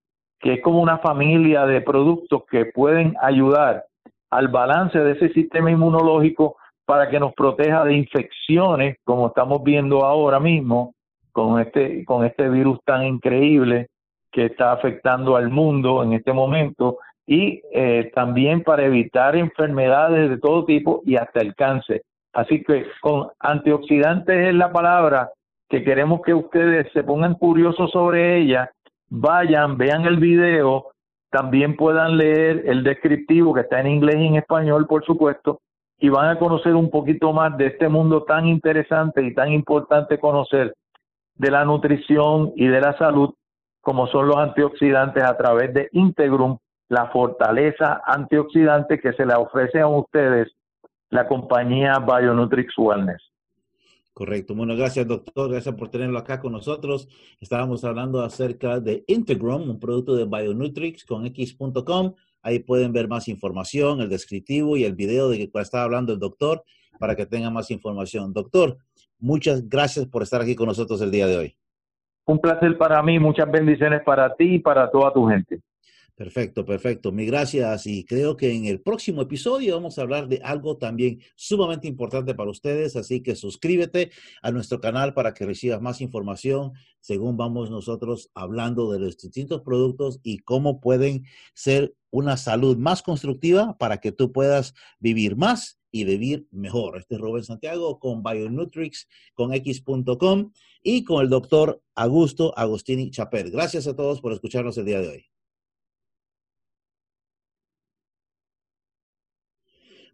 que 0.40 0.54
es 0.54 0.62
como 0.62 0.80
una 0.80 0.98
familia 0.98 1.66
de 1.66 1.82
productos 1.82 2.42
que 2.50 2.66
pueden 2.66 3.14
ayudar 3.20 3.84
al 4.30 4.48
balance 4.48 4.98
de 4.98 5.12
ese 5.12 5.28
sistema 5.30 5.70
inmunológico 5.70 6.56
para 6.86 7.08
que 7.08 7.20
nos 7.20 7.34
proteja 7.34 7.84
de 7.84 7.94
infecciones, 7.94 8.96
como 9.04 9.28
estamos 9.28 9.62
viendo 9.62 10.04
ahora 10.04 10.40
mismo 10.40 10.94
con 11.32 11.60
este, 11.60 12.04
con 12.04 12.24
este 12.24 12.48
virus 12.48 12.78
tan 12.84 13.04
increíble 13.06 13.88
que 14.32 14.46
está 14.46 14.72
afectando 14.72 15.36
al 15.36 15.50
mundo 15.50 16.02
en 16.02 16.14
este 16.14 16.32
momento 16.32 16.98
y 17.26 17.62
eh, 17.72 18.10
también 18.14 18.62
para 18.62 18.84
evitar 18.84 19.36
enfermedades 19.36 20.30
de 20.30 20.38
todo 20.38 20.64
tipo 20.64 21.02
y 21.04 21.16
hasta 21.16 21.40
el 21.40 21.54
cáncer. 21.54 22.02
Así 22.32 22.62
que 22.62 22.86
con 23.00 23.28
antioxidantes 23.38 24.48
es 24.48 24.54
la 24.54 24.72
palabra 24.72 25.30
que 25.68 25.84
queremos 25.84 26.22
que 26.22 26.34
ustedes 26.34 26.92
se 26.92 27.04
pongan 27.04 27.34
curiosos 27.34 27.90
sobre 27.90 28.38
ella 28.38 28.70
vayan, 29.10 29.76
vean 29.76 30.06
el 30.06 30.16
video, 30.16 30.92
también 31.30 31.76
puedan 31.76 32.16
leer 32.16 32.62
el 32.66 32.82
descriptivo 32.82 33.52
que 33.52 33.60
está 33.60 33.80
en 33.80 33.88
inglés 33.88 34.16
y 34.18 34.26
en 34.26 34.36
español, 34.36 34.86
por 34.86 35.04
supuesto, 35.04 35.60
y 35.98 36.08
van 36.08 36.28
a 36.28 36.38
conocer 36.38 36.74
un 36.74 36.90
poquito 36.90 37.32
más 37.32 37.56
de 37.58 37.66
este 37.66 37.88
mundo 37.88 38.22
tan 38.22 38.46
interesante 38.46 39.22
y 39.22 39.34
tan 39.34 39.52
importante 39.52 40.18
conocer 40.18 40.74
de 41.34 41.50
la 41.50 41.64
nutrición 41.64 42.52
y 42.56 42.66
de 42.66 42.80
la 42.80 42.96
salud, 42.96 43.34
como 43.80 44.06
son 44.06 44.28
los 44.28 44.36
antioxidantes 44.36 45.22
a 45.22 45.36
través 45.36 45.72
de 45.74 45.88
Integrum, 45.92 46.58
la 46.88 47.06
fortaleza 47.06 48.02
antioxidante 48.04 48.98
que 48.98 49.12
se 49.12 49.24
le 49.24 49.34
ofrece 49.34 49.80
a 49.80 49.86
ustedes 49.86 50.52
la 51.10 51.28
compañía 51.28 51.98
Bionutrix 51.98 52.76
Wellness. 52.78 53.29
Correcto. 54.20 54.54
Bueno, 54.54 54.76
gracias, 54.76 55.08
doctor. 55.08 55.50
Gracias 55.50 55.74
por 55.76 55.88
tenerlo 55.88 56.18
acá 56.18 56.40
con 56.40 56.52
nosotros. 56.52 57.08
Estábamos 57.40 57.84
hablando 57.84 58.20
acerca 58.20 58.78
de 58.78 59.02
Integrum, 59.06 59.70
un 59.70 59.80
producto 59.80 60.14
de 60.14 60.26
Bionutrix 60.26 61.06
con 61.06 61.24
X.com. 61.24 62.12
Ahí 62.42 62.58
pueden 62.58 62.92
ver 62.92 63.08
más 63.08 63.28
información, 63.28 64.02
el 64.02 64.10
descriptivo 64.10 64.76
y 64.76 64.84
el 64.84 64.94
video 64.94 65.30
de 65.30 65.38
que 65.38 65.50
estaba 65.58 65.84
hablando 65.84 66.12
el 66.12 66.18
doctor 66.18 66.62
para 66.98 67.16
que 67.16 67.24
tengan 67.24 67.54
más 67.54 67.70
información. 67.70 68.34
Doctor, 68.34 68.76
muchas 69.18 69.66
gracias 69.66 70.04
por 70.04 70.22
estar 70.22 70.42
aquí 70.42 70.54
con 70.54 70.66
nosotros 70.66 71.00
el 71.00 71.10
día 71.10 71.26
de 71.26 71.38
hoy. 71.38 71.56
Un 72.26 72.40
placer 72.40 72.76
para 72.76 73.02
mí, 73.02 73.18
muchas 73.18 73.50
bendiciones 73.50 74.02
para 74.04 74.36
ti 74.36 74.56
y 74.56 74.58
para 74.58 74.90
toda 74.90 75.14
tu 75.14 75.26
gente. 75.28 75.62
Perfecto, 76.20 76.66
perfecto. 76.66 77.12
Mi 77.12 77.24
gracias. 77.24 77.86
Y 77.86 78.04
creo 78.04 78.36
que 78.36 78.54
en 78.54 78.66
el 78.66 78.82
próximo 78.82 79.22
episodio 79.22 79.76
vamos 79.76 79.98
a 79.98 80.02
hablar 80.02 80.28
de 80.28 80.38
algo 80.44 80.76
también 80.76 81.22
sumamente 81.34 81.88
importante 81.88 82.34
para 82.34 82.50
ustedes. 82.50 82.94
Así 82.94 83.22
que 83.22 83.34
suscríbete 83.34 84.10
a 84.42 84.50
nuestro 84.50 84.82
canal 84.82 85.14
para 85.14 85.32
que 85.32 85.46
recibas 85.46 85.80
más 85.80 86.02
información 86.02 86.72
según 87.00 87.38
vamos 87.38 87.70
nosotros 87.70 88.30
hablando 88.34 88.92
de 88.92 88.98
los 88.98 89.16
distintos 89.16 89.62
productos 89.62 90.20
y 90.22 90.40
cómo 90.40 90.78
pueden 90.82 91.24
ser 91.54 91.94
una 92.10 92.36
salud 92.36 92.76
más 92.76 93.00
constructiva 93.00 93.78
para 93.78 93.96
que 93.96 94.12
tú 94.12 94.30
puedas 94.30 94.74
vivir 94.98 95.36
más 95.36 95.80
y 95.90 96.04
vivir 96.04 96.46
mejor. 96.50 96.98
Este 96.98 97.14
es 97.14 97.20
Rubén 97.22 97.44
Santiago 97.44 97.98
con 97.98 98.22
Bionutrix, 98.22 99.08
con 99.32 99.54
X.com 99.54 100.52
y 100.82 101.02
con 101.02 101.22
el 101.22 101.30
doctor 101.30 101.82
Augusto 101.94 102.52
Agostini 102.58 103.10
Chapel. 103.10 103.50
Gracias 103.50 103.86
a 103.86 103.96
todos 103.96 104.20
por 104.20 104.34
escucharnos 104.34 104.76
el 104.76 104.84
día 104.84 105.00
de 105.00 105.08
hoy. 105.08 105.30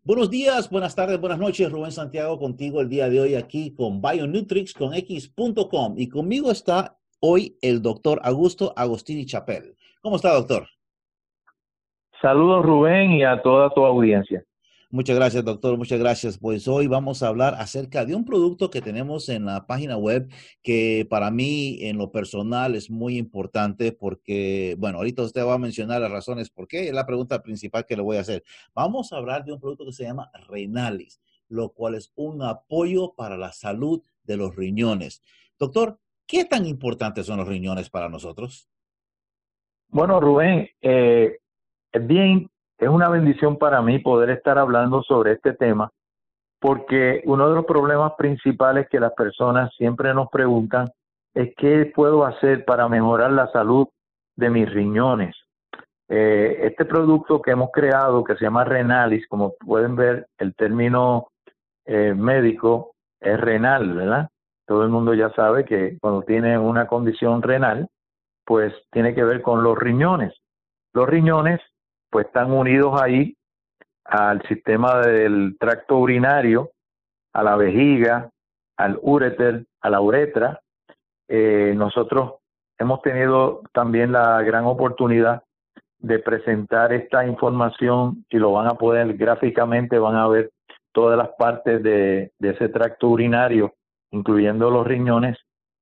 Buenos 0.07 0.31
días, 0.31 0.71
buenas 0.71 0.95
tardes, 0.95 1.21
buenas 1.21 1.41
noches. 1.41 1.69
Rubén 1.69 1.91
Santiago 1.91 2.39
contigo 2.39 2.81
el 2.81 2.89
día 2.89 3.09
de 3.09 3.21
hoy 3.21 3.35
aquí 3.35 3.75
con 3.75 4.01
Bionutrix 4.01 4.73
con 4.73 4.95
X.com 4.95 5.95
y 5.97 6.09
conmigo 6.09 6.53
está 6.53 6.97
hoy 7.19 7.59
el 7.61 7.83
doctor 7.83 8.21
Augusto 8.23 8.73
Agostini 8.77 9.27
Chapel. 9.27 9.75
¿Cómo 10.01 10.15
está, 10.15 10.33
doctor? 10.33 10.69
Saludos, 12.23 12.65
Rubén, 12.65 13.15
y 13.15 13.25
a 13.25 13.43
toda 13.43 13.69
tu 13.71 13.85
audiencia. 13.85 14.45
Muchas 14.89 15.17
gracias, 15.17 15.45
doctor. 15.45 15.77
Muchas 15.77 15.99
gracias. 15.99 16.39
Pues 16.39 16.69
hoy 16.69 16.87
vamos 16.87 17.23
a 17.23 17.29
hablar 17.29 17.55
acerca 17.59 18.05
de 18.05 18.15
un 18.15 18.25
producto 18.25 18.71
que 18.71 18.81
tenemos 18.81 19.29
en 19.29 19.45
la 19.45 19.67
página 19.67 19.97
web 19.97 20.31
que 20.63 21.05
para 21.11 21.33
mí 21.33 21.79
en 21.81 21.99
lo 21.99 22.13
personal 22.13 22.77
es 22.77 22.89
muy 22.89 23.19
importante 23.19 23.91
porque, 23.91 24.77
bueno, 24.79 24.99
ahorita 24.99 25.23
usted 25.23 25.45
va 25.45 25.55
a 25.55 25.59
mencionar 25.59 26.01
las 26.03 26.13
razones 26.13 26.51
por 26.51 26.69
qué. 26.69 26.87
Es 26.87 26.95
la 26.95 27.05
pregunta 27.05 27.43
principal 27.43 27.85
que 27.85 27.97
le 27.97 28.03
voy 28.03 28.17
a 28.17 28.21
hacer. 28.21 28.45
Vamos 28.75 29.13
a 29.13 29.17
hablar 29.17 29.45
de 29.45 29.53
un 29.53 29.61
producto 29.61 29.87
que 29.87 29.93
se 29.93 30.05
llama 30.05 30.31
Renalis, 30.49 31.21
lo 31.49 31.71
cual 31.71 31.97
es 31.97 32.13
un 32.15 32.43
apoyo 32.43 33.13
para 33.17 33.37
la 33.37 33.51
salud 33.51 34.05
de 34.23 34.37
los 34.37 34.55
riñones. 34.55 35.21
Doctor, 35.59 35.99
¿qué 36.29 36.45
tan 36.45 36.65
importantes 36.65 37.27
son 37.27 37.39
los 37.39 37.49
riñones 37.49 37.91
para 37.91 38.09
nosotros? 38.09 38.69
Bueno, 39.89 40.21
Rubén, 40.21 40.69
eh, 40.81 41.39
bien 41.93 42.49
es 42.79 42.89
una 42.89 43.09
bendición 43.09 43.57
para 43.57 43.81
mí 43.83 43.99
poder 43.99 44.31
estar 44.31 44.59
hablando 44.59 45.03
sobre 45.03 45.33
este 45.33 45.55
tema, 45.55 45.91
porque 46.61 47.23
uno 47.25 47.49
de 47.49 47.55
los 47.55 47.65
problemas 47.65 48.13
principales 48.19 48.89
que 48.89 49.01
las 49.01 49.13
personas 49.13 49.75
siempre 49.77 50.13
nos 50.15 50.29
preguntan 50.31 50.87
es 51.35 51.55
qué 51.57 51.91
puedo 51.95 52.25
hacer 52.25 52.65
para 52.65 52.89
mejorar 52.89 53.33
la 53.33 53.47
salud 53.49 53.89
de 54.37 54.51
mis 54.51 54.71
riñones. 54.73 55.37
Eh, 56.09 56.59
este 56.63 56.85
producto 56.85 57.43
que 57.43 57.51
hemos 57.51 57.71
creado, 57.73 58.23
que 58.23 58.37
se 58.37 58.45
llama 58.45 58.65
Renalis, 58.65 59.27
como 59.27 59.55
pueden 59.57 59.97
ver, 59.97 60.27
el 60.39 60.55
término 60.55 61.29
eh, 61.85 62.15
médico 62.15 62.93
es 63.21 63.41
renal, 63.41 63.93
¿verdad? 63.95 64.29
Todo 64.67 64.83
el 64.83 64.89
mundo 64.89 65.15
ya 65.15 65.31
sabe 65.31 65.65
que 65.65 65.99
cuando 66.01 66.23
tiene 66.23 66.59
una 66.59 66.87
condición 66.87 67.43
renal, 67.43 67.89
pues 68.45 68.73
tiene 68.91 69.15
que 69.15 69.25
ver 69.25 69.43
con 69.43 69.63
los 69.63 69.77
riñones. 69.79 70.35
Los 70.93 71.09
riñones 71.09 71.61
pues 72.17 72.29
están 72.29 72.51
unidos 72.51 72.99
ahí 72.99 73.37
al 74.07 74.41
sistema 74.49 75.03
del 75.03 75.55
tracto 75.61 75.99
urinario, 75.99 76.71
a 77.35 77.43
la 77.43 77.57
vejiga, 77.57 78.31
al 78.79 78.99
ureter, 79.03 79.67
a 79.83 79.91
la 79.91 80.01
uretra. 80.01 80.63
Eh, 81.29 81.75
nosotros 81.77 82.37
hemos 82.79 83.03
tenido 83.03 83.61
también 83.75 84.13
la 84.13 84.41
gran 84.41 84.65
oportunidad 84.65 85.43
de 85.99 86.19
presentar 86.21 86.95
esta 86.95 87.27
información 87.27 88.25
y 88.31 88.39
lo 88.39 88.53
van 88.53 88.69
a 88.69 88.77
poder 88.77 89.15
gráficamente, 89.19 89.99
van 89.99 90.17
a 90.17 90.27
ver 90.27 90.53
todas 90.93 91.19
las 91.19 91.29
partes 91.37 91.83
de, 91.83 92.33
de 92.39 92.49
ese 92.49 92.71
tracto 92.71 93.09
urinario, 93.11 93.75
incluyendo 94.11 94.71
los 94.71 94.87
riñones, 94.87 95.37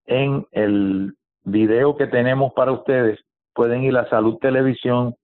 en 0.05 0.45
el 0.51 1.15
video 1.45 1.97
que 1.97 2.09
tenemos 2.09 2.53
para 2.55 2.73
ustedes. 2.73 3.21
Pueden 3.55 3.85
ir 3.85 3.97
a 3.97 4.09
Salud 4.09 4.39
Televisión 4.39 5.15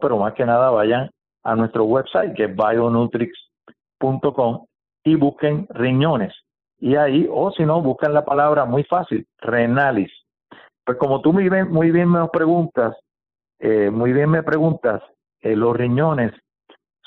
pero 0.00 0.18
más 0.18 0.34
que 0.34 0.44
nada 0.44 0.70
vayan 0.70 1.10
a 1.44 1.54
nuestro 1.54 1.84
website 1.84 2.34
que 2.34 2.44
es 2.44 2.56
bionutrix.com 2.56 4.66
y 5.04 5.14
busquen 5.14 5.66
riñones. 5.70 6.34
Y 6.78 6.96
ahí, 6.96 7.26
o 7.30 7.50
si 7.50 7.64
no, 7.64 7.80
buscan 7.80 8.14
la 8.14 8.24
palabra 8.24 8.64
muy 8.64 8.84
fácil, 8.84 9.26
renalis. 9.38 10.12
Pues 10.84 10.98
como 10.98 11.20
tú 11.20 11.32
muy 11.32 11.48
bien, 11.48 11.70
muy 11.70 11.90
bien 11.90 12.10
me 12.10 12.26
preguntas, 12.28 12.96
eh, 13.58 13.90
muy 13.90 14.12
bien 14.12 14.30
me 14.30 14.42
preguntas, 14.42 15.02
eh, 15.40 15.56
los 15.56 15.76
riñones 15.76 16.32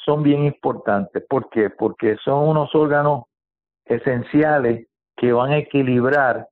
son 0.05 0.23
bien 0.23 0.45
importantes. 0.45 1.23
¿Por 1.27 1.49
qué? 1.49 1.69
Porque 1.69 2.17
son 2.23 2.49
unos 2.49 2.73
órganos 2.75 3.25
esenciales 3.85 4.87
que 5.15 5.31
van 5.31 5.51
a 5.51 5.57
equilibrar 5.57 6.47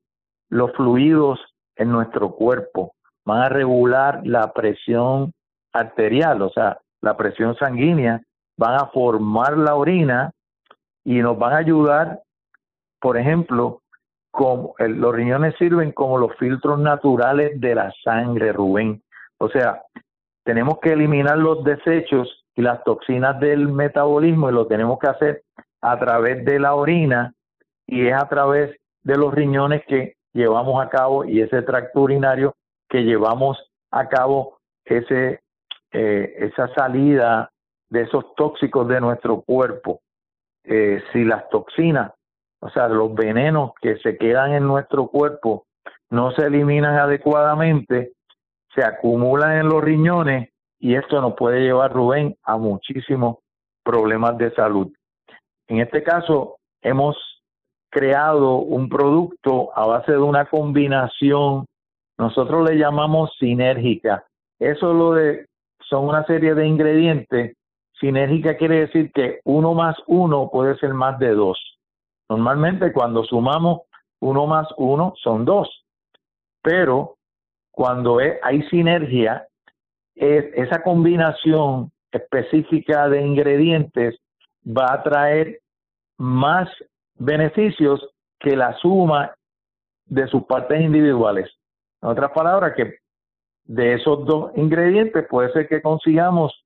los 0.50 0.72
fluidos 0.74 1.40
en 1.76 1.92
nuestro 1.92 2.32
cuerpo, 2.32 2.94
van 3.26 3.42
a 3.42 3.50
regular 3.50 4.22
la 4.26 4.54
presión 4.54 5.34
arterial, 5.74 6.42
o 6.42 6.50
sea, 6.50 6.80
la 7.02 7.16
presión 7.16 7.56
sanguínea, 7.56 8.22
van 8.58 8.76
a 8.76 8.88
formar 8.88 9.58
la 9.58 9.76
orina 9.76 10.32
y 11.04 11.22
nos 11.22 11.38
van 11.38 11.54
a 11.54 11.58
ayudar, 11.58 12.22
por 13.00 13.18
ejemplo, 13.18 13.82
como 14.32 14.76
los 14.78 15.16
riñones 15.16 15.56
sirven 15.58 15.92
como 15.92 16.18
los 16.18 16.36
filtros 16.38 16.80
naturales 16.80 17.60
de 17.60 17.76
la 17.76 17.92
sangre, 18.04 18.52
Rubén. 18.54 19.02
O 19.38 19.50
sea, 19.50 19.82
tenemos 20.44 20.80
que 20.80 20.94
eliminar 20.94 21.38
los 21.38 21.64
desechos 21.64 22.46
y 22.56 22.62
las 22.62 22.84
toxinas 22.84 23.40
del 23.40 23.70
metabolismo 23.70 24.50
y 24.50 24.54
lo 24.54 24.68
tenemos 24.68 25.00
que 25.00 25.08
hacer 25.08 25.44
a 25.82 25.98
través 25.98 26.44
de 26.46 26.60
la 26.60 26.76
orina 26.76 27.34
y 27.88 28.08
es 28.08 28.14
a 28.14 28.28
través 28.28 28.76
de 29.04 29.18
los 29.18 29.34
riñones 29.34 29.84
que 29.88 30.16
llevamos 30.34 30.84
a 30.84 30.90
cabo 30.90 31.26
y 31.26 31.42
ese 31.42 31.62
tracto 31.62 32.02
urinario 32.02 32.54
que 32.90 33.04
llevamos 33.04 33.72
a 33.92 34.08
cabo 34.10 34.60
ese 34.86 35.40
eh, 35.92 36.36
esa 36.38 36.74
salida 36.74 37.52
de 37.90 38.04
esos 38.04 38.36
tóxicos 38.36 38.88
de 38.88 39.02
nuestro 39.02 39.42
cuerpo. 39.42 40.02
Eh, 40.64 41.02
si 41.12 41.24
las 41.24 41.50
toxinas, 41.50 42.12
o 42.62 42.70
sea, 42.70 42.88
los 42.88 43.14
venenos 43.16 43.72
que 43.82 43.98
se 43.98 44.18
quedan 44.18 44.54
en 44.54 44.68
nuestro 44.68 45.08
cuerpo 45.08 45.66
no 46.10 46.32
se 46.32 46.46
eliminan 46.46 46.96
adecuadamente, 46.96 48.14
se 48.76 48.84
acumulan 48.84 49.58
en 49.58 49.70
los 49.70 49.84
riñones 49.84 50.50
y 50.80 50.96
esto 50.96 51.22
nos 51.22 51.36
puede 51.36 51.62
llevar, 51.62 51.94
Rubén, 51.94 52.36
a 52.44 52.58
muchísimos 52.58 53.38
problemas 53.84 54.38
de 54.38 54.54
salud. 54.54 54.92
En 55.68 55.80
este 55.80 56.04
caso, 56.04 56.58
hemos 56.82 57.18
creado 57.90 58.58
un 58.58 58.88
producto 58.88 59.76
a 59.76 59.86
base 59.86 60.12
de 60.12 60.20
una 60.20 60.46
combinación, 60.46 61.66
nosotros 62.18 62.70
le 62.70 62.78
llamamos 62.78 63.32
sinérgica. 63.40 64.26
Eso 64.60 64.94
lo 64.94 65.14
de 65.14 65.49
son 65.90 66.06
una 66.06 66.24
serie 66.26 66.54
de 66.54 66.68
ingredientes. 66.68 67.58
Sinérgica 68.00 68.58
quiere 68.58 68.82
decir 68.82 69.12
que 69.12 69.40
uno 69.44 69.74
más 69.74 69.96
uno 70.08 70.50
puede 70.50 70.78
ser 70.78 70.94
más 70.94 71.20
de 71.20 71.32
dos. 71.32 71.58
Normalmente 72.30 72.94
cuando 72.94 73.24
sumamos 73.24 73.82
uno 74.22 74.48
más 74.48 74.68
uno 74.78 75.14
son 75.22 75.46
dos, 75.46 75.86
pero 76.62 77.16
cuando 77.72 78.20
hay 78.20 78.62
sinergia, 78.70 79.48
esa 80.16 80.82
combinación 80.84 81.92
específica 82.12 83.08
de 83.08 83.22
ingredientes 83.22 84.20
va 84.66 84.94
a 84.94 85.04
traer 85.04 85.60
más 86.18 86.70
beneficios 87.16 88.06
que 88.40 88.56
la 88.56 88.74
suma 88.80 89.34
de 90.06 90.28
sus 90.28 90.44
partes 90.44 90.82
individuales. 90.82 91.50
En 92.02 92.10
otras 92.10 92.32
palabras, 92.32 92.74
que 92.76 92.98
de 93.70 93.94
esos 93.94 94.26
dos 94.26 94.52
ingredientes 94.56 95.28
puede 95.30 95.52
ser 95.54 95.68
que 95.68 95.82
consigamos 95.82 96.66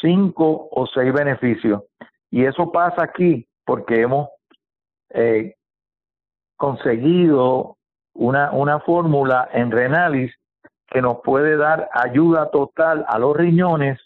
cinco 0.00 0.68
o 0.70 0.86
seis 0.86 1.12
beneficios. 1.12 1.82
Y 2.30 2.44
eso 2.44 2.70
pasa 2.70 3.02
aquí 3.02 3.44
porque 3.66 4.02
hemos 4.02 4.28
eh, 5.10 5.56
conseguido 6.56 7.76
una, 8.14 8.52
una 8.52 8.78
fórmula 8.80 9.48
en 9.52 9.72
Renalis 9.72 10.32
que 10.86 11.02
nos 11.02 11.18
puede 11.24 11.56
dar 11.56 11.88
ayuda 11.92 12.50
total 12.50 13.04
a 13.08 13.18
los 13.18 13.36
riñones, 13.36 13.98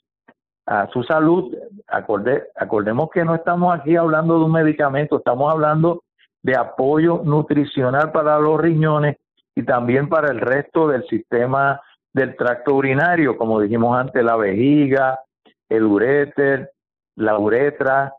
a 0.64 0.88
su 0.88 1.02
salud. 1.02 1.54
Acorde, 1.86 2.44
acordemos 2.56 3.10
que 3.10 3.26
no 3.26 3.34
estamos 3.34 3.78
aquí 3.78 3.94
hablando 3.94 4.38
de 4.38 4.44
un 4.46 4.52
medicamento, 4.52 5.18
estamos 5.18 5.52
hablando 5.52 6.02
de 6.42 6.56
apoyo 6.56 7.20
nutricional 7.24 8.10
para 8.10 8.38
los 8.38 8.58
riñones 8.58 9.18
y 9.54 9.64
también 9.64 10.08
para 10.08 10.28
el 10.28 10.40
resto 10.40 10.88
del 10.88 11.06
sistema 11.08 11.82
del 12.18 12.36
tracto 12.36 12.74
urinario, 12.74 13.36
como 13.36 13.60
dijimos 13.60 13.96
antes, 13.96 14.22
la 14.22 14.36
vejiga, 14.36 15.20
el 15.68 15.84
uréter, 15.84 16.72
la 17.16 17.38
uretra, 17.38 18.14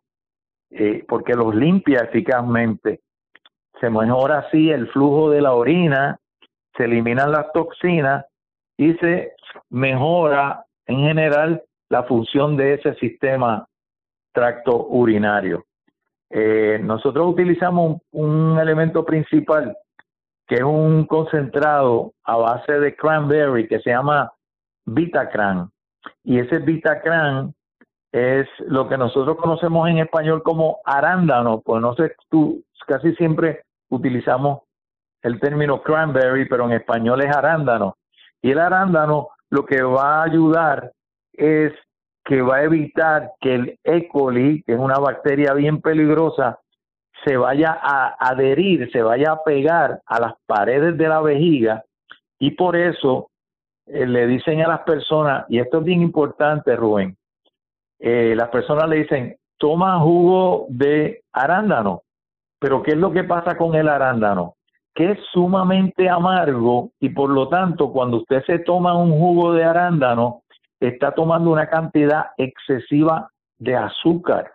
eh, 0.72 1.04
porque 1.08 1.36
los 1.36 1.54
limpia 1.54 2.02
eficazmente. 2.02 3.02
Se 3.80 3.90
mejora 3.90 4.40
así 4.40 4.70
el 4.70 4.88
flujo 4.90 5.30
de 5.30 5.42
la 5.42 5.54
orina, 5.54 6.18
se 6.76 6.86
eliminan 6.86 7.32
las 7.32 7.52
toxinas 7.52 8.26
y 8.78 8.94
se 8.96 9.34
mejora 9.70 10.66
en 10.86 11.00
general 11.00 11.62
la 11.90 12.04
función 12.04 12.56
de 12.56 12.76
ese 12.76 12.94
sistema 12.96 13.68
tracto 14.32 14.88
urinario. 14.88 15.66
Eh, 16.30 16.80
nosotros 16.82 17.28
utilizamos 17.28 18.02
un 18.12 18.60
elemento 18.60 19.04
principal 19.04 19.76
que 20.50 20.56
es 20.56 20.64
un 20.64 21.06
concentrado 21.06 22.14
a 22.24 22.36
base 22.36 22.80
de 22.80 22.96
cranberry 22.96 23.68
que 23.68 23.80
se 23.82 23.92
llama 23.92 24.34
Vitacran. 24.84 25.70
Y 26.24 26.40
ese 26.40 26.58
Vitacran 26.58 27.54
es 28.12 28.48
lo 28.66 28.90
que 28.90 28.98
nosotros 28.98 29.38
conocemos 29.38 29.88
en 29.88 30.00
español 30.00 30.42
como 30.42 30.80
arándano, 30.84 31.62
pues 31.62 31.80
no 31.84 31.94
sé, 31.94 32.16
tú 32.30 32.64
casi 32.88 33.14
siempre 33.14 33.62
utilizamos 33.90 34.62
el 35.22 35.40
término 35.40 35.84
cranberry, 35.84 36.50
pero 36.50 36.66
en 36.66 36.72
español 36.72 37.22
es 37.22 37.36
arándano. 37.36 37.98
Y 38.42 38.50
el 38.50 38.60
arándano 38.60 39.30
lo 39.52 39.66
que 39.68 39.84
va 39.84 40.22
a 40.22 40.24
ayudar 40.24 40.94
es 41.34 41.74
que 42.26 42.42
va 42.42 42.58
a 42.58 42.64
evitar 42.64 43.34
que 43.40 43.54
el 43.54 43.80
E. 43.84 44.08
coli, 44.08 44.64
que 44.64 44.74
es 44.74 44.80
una 44.80 44.98
bacteria 44.98 45.54
bien 45.54 45.80
peligrosa, 45.80 46.58
se 47.26 47.38
vaya 47.38 47.78
a 47.82 48.16
adherir, 48.20 48.92
se 48.92 49.02
vaya 49.02 49.32
a 49.32 49.44
pegar 49.44 50.02
a 50.06 50.20
las 50.20 50.34
paredes 50.46 50.98
de 50.98 51.08
la 51.08 51.22
vejiga 51.22 51.84
y 52.40 52.52
por 52.52 52.76
eso 52.76 53.30
eh, 53.86 54.06
le 54.06 54.28
dicen 54.28 54.62
a 54.62 54.68
las 54.68 54.82
personas, 54.82 55.46
y 55.50 55.60
esto 55.60 55.80
es 55.80 55.84
bien 55.84 56.02
importante, 56.02 56.76
Rubén, 56.76 57.18
eh, 58.00 58.34
las 58.36 58.50
personas 58.50 58.88
le 58.88 58.98
dicen, 58.98 59.38
toma 59.58 60.00
jugo 60.00 60.66
de 60.70 61.24
arándano. 61.34 62.04
Pero 62.60 62.82
¿qué 62.82 62.92
es 62.92 62.98
lo 62.98 63.12
que 63.12 63.24
pasa 63.24 63.58
con 63.58 63.76
el 63.76 63.88
arándano? 63.88 64.56
Que 64.94 65.12
es 65.12 65.20
sumamente 65.32 66.10
amargo 66.10 66.92
y 67.00 67.10
por 67.10 67.30
lo 67.30 67.48
tanto 67.48 67.92
cuando 67.92 68.18
usted 68.18 68.44
se 68.46 68.60
toma 68.60 68.98
un 68.98 69.12
jugo 69.12 69.54
de 69.54 69.64
arándano, 69.64 70.44
está 70.80 71.12
tomando 71.14 71.52
una 71.52 71.70
cantidad 71.70 72.28
excesiva 72.38 73.30
de 73.58 73.76
azúcar 73.76 74.52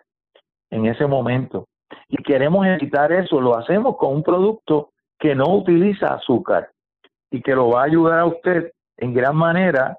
en 0.71 0.87
ese 0.87 1.05
momento. 1.05 1.67
Y 2.07 2.21
queremos 2.23 2.65
evitar 2.65 3.11
eso, 3.11 3.39
lo 3.41 3.57
hacemos 3.57 3.97
con 3.97 4.15
un 4.15 4.23
producto 4.23 4.91
que 5.19 5.35
no 5.35 5.45
utiliza 5.55 6.13
azúcar 6.13 6.69
y 7.31 7.41
que 7.41 7.55
lo 7.55 7.69
va 7.69 7.81
a 7.81 7.85
ayudar 7.85 8.19
a 8.19 8.25
usted 8.25 8.71
en 8.97 9.13
gran 9.13 9.35
manera 9.35 9.97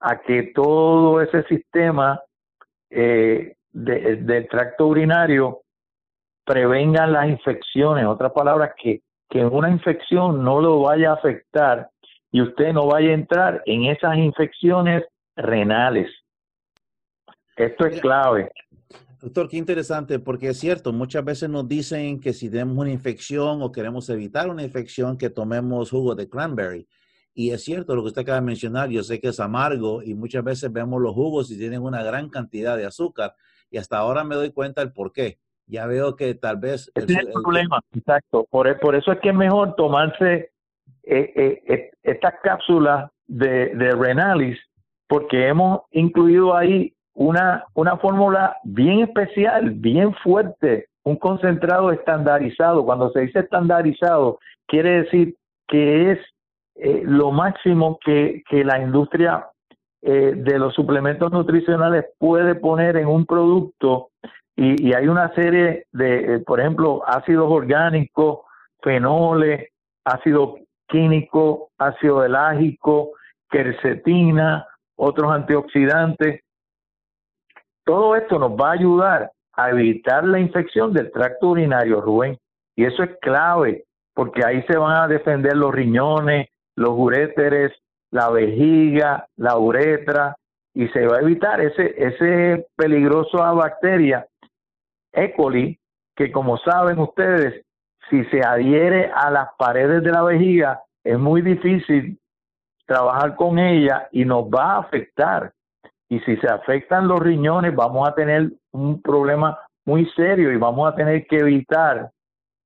a 0.00 0.20
que 0.20 0.52
todo 0.54 1.20
ese 1.20 1.42
sistema 1.44 2.20
eh, 2.90 3.54
del 3.72 4.48
tracto 4.48 4.86
urinario 4.86 5.60
prevenga 6.44 7.06
las 7.06 7.28
infecciones, 7.28 8.06
otras 8.06 8.32
palabras, 8.32 8.72
que, 8.80 9.00
que 9.28 9.44
una 9.44 9.70
infección 9.70 10.44
no 10.44 10.60
lo 10.60 10.80
vaya 10.80 11.10
a 11.10 11.14
afectar 11.14 11.90
y 12.30 12.40
usted 12.40 12.72
no 12.72 12.86
vaya 12.86 13.10
a 13.10 13.14
entrar 13.14 13.62
en 13.66 13.84
esas 13.84 14.16
infecciones 14.16 15.04
renales. 15.36 16.10
Esto 17.56 17.86
es 17.86 18.00
clave. 18.00 18.50
Doctor, 19.20 19.48
qué 19.48 19.56
interesante, 19.56 20.18
porque 20.18 20.48
es 20.48 20.58
cierto, 20.58 20.92
muchas 20.92 21.24
veces 21.24 21.48
nos 21.48 21.66
dicen 21.66 22.20
que 22.20 22.34
si 22.34 22.50
tenemos 22.50 22.76
una 22.76 22.90
infección 22.90 23.62
o 23.62 23.72
queremos 23.72 24.10
evitar 24.10 24.50
una 24.50 24.62
infección, 24.62 25.16
que 25.16 25.30
tomemos 25.30 25.90
jugo 25.90 26.14
de 26.14 26.28
cranberry. 26.28 26.86
Y 27.32 27.50
es 27.50 27.64
cierto 27.64 27.94
lo 27.94 28.02
que 28.02 28.08
usted 28.08 28.22
acaba 28.22 28.40
de 28.40 28.46
mencionar, 28.46 28.88
yo 28.90 29.02
sé 29.02 29.20
que 29.20 29.28
es 29.28 29.40
amargo 29.40 30.02
y 30.02 30.14
muchas 30.14 30.44
veces 30.44 30.72
vemos 30.72 31.00
los 31.00 31.14
jugos 31.14 31.50
y 31.50 31.58
tienen 31.58 31.82
una 31.82 32.02
gran 32.02 32.28
cantidad 32.28 32.76
de 32.76 32.86
azúcar 32.86 33.34
y 33.70 33.78
hasta 33.78 33.98
ahora 33.98 34.24
me 34.24 34.34
doy 34.34 34.52
cuenta 34.52 34.82
del 34.82 34.92
por 34.92 35.12
qué. 35.12 35.38
Ya 35.66 35.86
veo 35.86 36.14
que 36.14 36.34
tal 36.34 36.58
vez... 36.58 36.90
Ese 36.94 37.12
es 37.12 37.18
el, 37.18 37.32
problema, 37.32 37.80
exacto. 37.94 38.46
Por, 38.50 38.78
por, 38.80 38.94
eso 38.94 39.12
es 39.12 39.20
que 39.20 39.30
es 39.30 39.34
mejor 39.34 39.74
tomarse 39.76 40.50
eh, 41.02 41.32
eh, 41.36 41.62
eh, 41.66 41.90
estas 42.02 42.34
cápsulas 42.42 43.10
de, 43.26 43.74
de 43.74 43.92
Renalis 43.92 44.58
porque 45.08 45.48
hemos 45.48 45.82
incluido 45.90 46.56
ahí 46.56 46.95
una, 47.16 47.64
una 47.74 47.96
fórmula 47.96 48.56
bien 48.62 49.00
especial, 49.00 49.70
bien 49.70 50.14
fuerte, 50.22 50.86
un 51.02 51.16
concentrado 51.16 51.90
estandarizado. 51.90 52.84
Cuando 52.84 53.10
se 53.10 53.20
dice 53.22 53.40
estandarizado, 53.40 54.38
quiere 54.66 55.02
decir 55.02 55.34
que 55.66 56.12
es 56.12 56.18
eh, 56.76 57.02
lo 57.04 57.32
máximo 57.32 57.98
que, 58.04 58.42
que 58.48 58.64
la 58.64 58.80
industria 58.80 59.46
eh, 60.02 60.34
de 60.36 60.58
los 60.58 60.74
suplementos 60.74 61.32
nutricionales 61.32 62.04
puede 62.18 62.54
poner 62.54 62.96
en 62.96 63.08
un 63.08 63.24
producto 63.24 64.10
y, 64.54 64.88
y 64.88 64.92
hay 64.92 65.08
una 65.08 65.34
serie 65.34 65.86
de, 65.92 66.34
eh, 66.34 66.38
por 66.40 66.60
ejemplo, 66.60 67.02
ácidos 67.06 67.50
orgánicos, 67.50 68.40
fenoles, 68.82 69.70
ácido 70.04 70.56
químico, 70.86 71.70
ácido 71.78 72.24
elágico, 72.24 73.12
quercetina, 73.50 74.66
otros 74.96 75.32
antioxidantes. 75.32 76.42
Todo 77.86 78.16
esto 78.16 78.40
nos 78.40 78.50
va 78.50 78.70
a 78.70 78.72
ayudar 78.72 79.30
a 79.52 79.70
evitar 79.70 80.24
la 80.24 80.40
infección 80.40 80.92
del 80.92 81.12
tracto 81.12 81.50
urinario, 81.50 82.00
Rubén. 82.00 82.36
Y 82.74 82.84
eso 82.84 83.04
es 83.04 83.10
clave, 83.20 83.84
porque 84.12 84.44
ahí 84.44 84.62
se 84.64 84.76
van 84.76 84.96
a 84.96 85.08
defender 85.08 85.56
los 85.56 85.72
riñones, 85.72 86.48
los 86.74 86.90
uréteres, 86.90 87.72
la 88.10 88.28
vejiga, 88.28 89.28
la 89.36 89.56
uretra, 89.56 90.34
y 90.74 90.88
se 90.88 91.06
va 91.06 91.18
a 91.18 91.20
evitar 91.20 91.60
ese, 91.60 91.94
ese 91.96 92.66
peligroso 92.76 93.38
bacteria 93.54 94.26
E. 95.12 95.32
coli, 95.32 95.78
que 96.16 96.32
como 96.32 96.58
saben 96.58 96.98
ustedes, 96.98 97.64
si 98.10 98.24
se 98.26 98.40
adhiere 98.40 99.10
a 99.14 99.30
las 99.30 99.48
paredes 99.56 100.02
de 100.02 100.10
la 100.10 100.22
vejiga, 100.22 100.82
es 101.04 101.18
muy 101.18 101.40
difícil 101.40 102.18
trabajar 102.84 103.36
con 103.36 103.58
ella 103.58 104.08
y 104.10 104.24
nos 104.24 104.44
va 104.44 104.74
a 104.74 104.78
afectar. 104.78 105.52
Y 106.08 106.20
si 106.20 106.36
se 106.36 106.48
afectan 106.48 107.08
los 107.08 107.20
riñones, 107.20 107.74
vamos 107.74 108.08
a 108.08 108.14
tener 108.14 108.50
un 108.72 109.02
problema 109.02 109.58
muy 109.84 110.06
serio 110.10 110.52
y 110.52 110.56
vamos 110.56 110.92
a 110.92 110.94
tener 110.94 111.26
que 111.26 111.38
evitar 111.38 112.10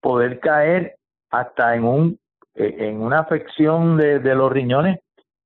poder 0.01 0.41
caer 0.41 0.97
hasta 1.31 1.75
en 1.75 1.85
un 1.85 2.19
eh, 2.55 2.89
en 2.89 3.01
una 3.01 3.21
afección 3.21 3.97
de, 3.97 4.19
los 4.35 4.51
riñones 4.51 4.99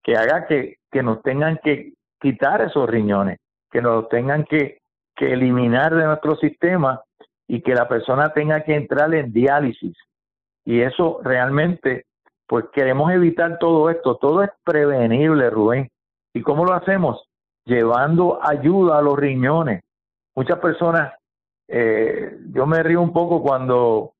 que 0.02 0.16
haga 0.16 0.46
que, 0.46 0.78
que 0.90 1.02
nos 1.02 1.22
tengan 1.22 1.58
que 1.62 1.92
quitar 2.20 2.62
esos 2.62 2.88
riñones, 2.88 3.38
que 3.70 3.82
nos 3.82 4.08
tengan 4.08 4.44
que, 4.44 4.78
que 5.14 5.32
eliminar 5.32 5.94
de 5.94 6.04
nuestro 6.06 6.36
sistema 6.36 7.02
y 7.46 7.60
que 7.60 7.74
la 7.74 7.88
persona 7.88 8.32
tenga 8.32 8.62
que 8.64 8.74
entrar 8.74 9.14
en 9.14 9.32
diálisis. 9.32 9.96
Y 10.64 10.80
eso 10.80 11.20
realmente, 11.22 12.06
pues 12.46 12.64
queremos 12.72 13.12
evitar 13.12 13.58
todo 13.58 13.90
esto. 13.90 14.16
Todo 14.16 14.42
es 14.42 14.50
prevenible, 14.64 15.50
Rubén. 15.50 15.90
¿Y 16.32 16.40
cómo 16.40 16.64
lo 16.64 16.72
hacemos? 16.72 17.22
Llevando 17.66 18.38
ayuda 18.42 18.98
a 18.98 19.02
los 19.02 19.18
riñones. 19.18 19.82
Muchas 20.34 20.58
personas, 20.58 21.14
eh, 21.68 22.36
yo 22.52 22.66
me 22.66 22.82
río 22.82 23.00
un 23.00 23.12
poco 23.12 23.42
cuando 23.42 24.12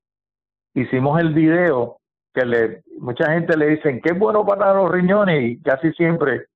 hicimos 0.74 1.20
el 1.20 1.34
video 1.34 1.98
que 2.32 2.44
le, 2.44 2.82
mucha 2.98 3.32
gente 3.32 3.56
le 3.56 3.68
dicen 3.68 4.00
que 4.00 4.10
es 4.10 4.18
bueno 4.18 4.44
para 4.44 4.74
los 4.74 4.90
riñones 4.90 5.42
y 5.42 5.62
casi 5.62 5.92
siempre 5.92 6.46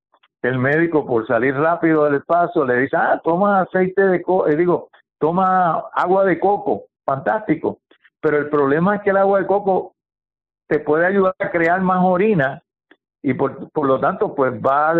el 0.42 0.58
médico 0.58 1.06
por 1.06 1.26
salir 1.26 1.54
rápido 1.54 2.04
del 2.04 2.22
paso 2.22 2.64
le 2.64 2.80
dice, 2.80 2.96
ah, 2.96 3.20
toma 3.22 3.62
aceite 3.62 4.02
de 4.02 4.22
coco, 4.22 4.48
eh, 4.48 4.56
digo, 4.56 4.88
toma 5.18 5.84
agua 5.92 6.24
de 6.24 6.38
coco, 6.38 6.84
fantástico. 7.04 7.78
Pero 8.20 8.38
el 8.38 8.48
problema 8.48 8.96
es 8.96 9.02
que 9.02 9.10
el 9.10 9.16
agua 9.16 9.40
de 9.40 9.46
coco 9.46 9.94
te 10.68 10.80
puede 10.80 11.06
ayudar 11.06 11.34
a 11.38 11.50
crear 11.50 11.80
más 11.80 12.04
orina 12.04 12.62
y 13.22 13.34
por, 13.34 13.70
por 13.70 13.86
lo 13.86 13.98
tanto 13.98 14.34
pues 14.34 14.52
va 14.54 14.90
a 14.90 14.94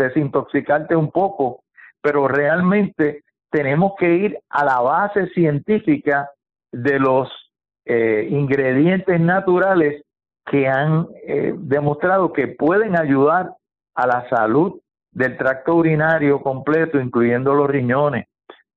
desintoxicarte 0.00 0.96
un 0.96 1.10
poco, 1.10 1.62
pero 2.02 2.26
realmente 2.28 3.22
tenemos 3.50 3.92
que 3.98 4.14
ir 4.14 4.38
a 4.48 4.64
la 4.64 4.80
base 4.80 5.28
científica 5.28 6.30
de 6.72 6.98
los 6.98 7.28
eh, 7.84 8.28
ingredientes 8.30 9.20
naturales 9.20 10.04
que 10.46 10.68
han 10.68 11.06
eh, 11.26 11.54
demostrado 11.56 12.32
que 12.32 12.48
pueden 12.48 12.96
ayudar 12.96 13.54
a 13.94 14.06
la 14.06 14.28
salud 14.28 14.80
del 15.12 15.36
tracto 15.36 15.74
urinario 15.74 16.40
completo, 16.42 17.00
incluyendo 17.00 17.54
los 17.54 17.68
riñones. 17.68 18.26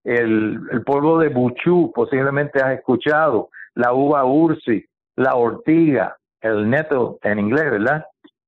El, 0.04 0.60
polvo 0.86 1.20
de 1.20 1.30
buchú, 1.30 1.92
posiblemente 1.94 2.62
has 2.62 2.78
escuchado, 2.78 3.50
la 3.76 3.94
uva 3.94 4.26
ursi, 4.26 4.86
la 5.16 5.36
ortiga, 5.36 6.18
el 6.42 6.70
neto 6.70 7.20
en 7.22 7.40
inglés, 7.40 7.72
¿verdad? 7.72 8.06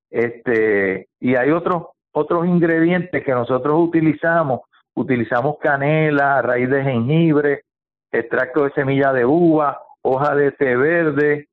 Este, 0.09 1.07
y 1.19 1.35
hay 1.35 1.51
otros 1.51 1.94
otros 2.15 2.47
ingredientes 2.47 3.23
que 3.23 3.32
nosotros 3.34 3.78
utilizamos, 3.78 4.62
utilizamos 4.95 5.58
canela, 5.60 6.41
raíz 6.41 6.69
de 6.69 6.82
jengibre, 6.82 7.63
extracto 8.10 8.63
de 8.63 8.71
semilla 8.71 9.12
de 9.12 9.25
uva, 9.25 9.82
hoja 10.01 10.34
de 10.34 10.54
té 10.54 10.78
verde, 10.78 11.49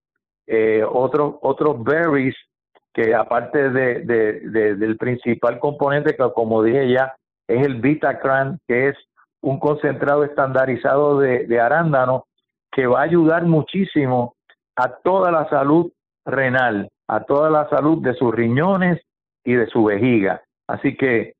eh, 0.47 0.85
otros 0.89 1.35
otros 1.43 1.83
berries 1.83 2.37
que 2.95 3.13
aparte 3.15 3.71
de, 3.71 4.01
del 4.77 4.97
principal 4.99 5.59
componente 5.59 6.15
que 6.15 6.31
como 6.33 6.63
dije 6.63 6.93
ya 6.93 7.15
es 7.49 7.65
el 7.65 7.81
Vitacran 7.81 8.59
que 8.69 8.89
es 8.89 8.97
un 9.41 9.59
concentrado 9.59 10.25
estandarizado 10.25 11.19
de, 11.19 11.47
de 11.47 11.61
arándano 11.61 12.27
que 12.71 12.87
va 12.87 13.01
a 13.01 13.05
ayudar 13.05 13.45
muchísimo 13.45 14.35
a 14.77 14.89
toda 15.03 15.33
la 15.33 15.49
salud 15.49 15.91
renal, 16.25 16.89
a 17.09 17.25
toda 17.25 17.51
la 17.51 17.69
salud 17.69 18.03
de 18.03 18.15
sus 18.15 18.33
riñones 18.33 19.01
y 19.45 19.55
de 19.55 19.67
su 19.67 19.85
vejiga. 19.85 20.43
Así 20.67 20.97
que 20.97 21.35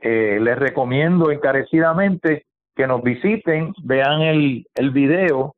eh, 0.00 0.38
les 0.40 0.58
recomiendo 0.58 1.30
encarecidamente 1.30 2.46
que 2.74 2.86
nos 2.86 3.02
visiten, 3.02 3.74
vean 3.82 4.22
el, 4.22 4.66
el 4.74 4.90
video 4.90 5.54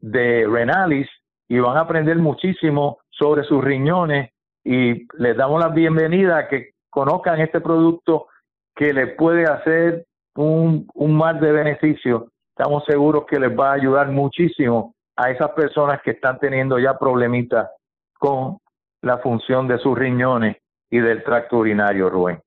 de 0.00 0.46
Renalis 0.46 1.08
y 1.48 1.58
van 1.58 1.76
a 1.76 1.80
aprender 1.80 2.18
muchísimo 2.18 2.98
sobre 3.10 3.44
sus 3.44 3.62
riñones 3.62 4.30
y 4.64 5.06
les 5.18 5.36
damos 5.36 5.60
la 5.60 5.68
bienvenida 5.68 6.38
a 6.38 6.48
que 6.48 6.72
conozcan 6.90 7.40
este 7.40 7.60
producto 7.60 8.26
que 8.74 8.92
les 8.92 9.16
puede 9.16 9.44
hacer 9.44 10.04
un, 10.34 10.86
un 10.94 11.16
mar 11.16 11.40
de 11.40 11.52
beneficio. 11.52 12.28
Estamos 12.56 12.84
seguros 12.84 13.24
que 13.26 13.40
les 13.40 13.58
va 13.58 13.70
a 13.70 13.74
ayudar 13.74 14.08
muchísimo 14.08 14.94
a 15.16 15.30
esas 15.30 15.50
personas 15.52 16.00
que 16.02 16.12
están 16.12 16.38
teniendo 16.38 16.78
ya 16.78 16.98
problemitas 16.98 17.68
con 18.18 18.58
la 19.02 19.18
función 19.18 19.66
de 19.68 19.78
sus 19.78 19.98
riñones 19.98 20.56
y 20.92 21.00
del 21.00 21.24
tracto 21.24 21.56
urinario, 21.56 22.10
Rubén. 22.10 22.38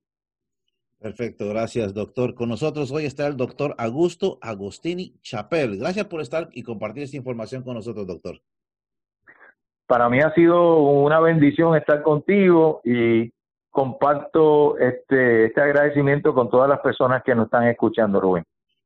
Perfecto, 1.02 1.50
gracias, 1.50 1.96
doctor. 1.96 2.36
Con 2.36 2.48
nosotros 2.48 2.92
hoy 2.92 3.06
está 3.06 3.26
el 3.26 3.36
doctor 3.36 3.74
Augusto 3.80 4.38
Agostini 4.40 5.20
Chapel. 5.22 5.80
Gracias 5.80 6.06
por 6.06 6.22
estar 6.22 6.48
y 6.52 6.62
compartir 6.62 7.04
esta 7.04 7.18
información 7.18 7.64
con 7.64 7.74
nosotros, 7.74 8.06
doctor. 8.06 8.40
Para 9.88 10.10
mí 10.10 10.20
ha 10.22 10.32
sido 10.36 10.78
una 10.78 11.20
bendición 11.20 11.76
estar 11.76 12.04
contigo 12.04 12.82
y 12.84 13.34
comparto 13.72 14.78
este, 14.78 15.46
este 15.46 15.62
agradecimiento 15.62 16.34
con 16.36 16.48
todas 16.48 16.70
las 16.70 16.80
personas 16.82 17.24
que 17.24 17.34
nos 17.34 17.46
están 17.46 17.68
escuchando, 17.68 18.22
Rubén. 18.22 18.44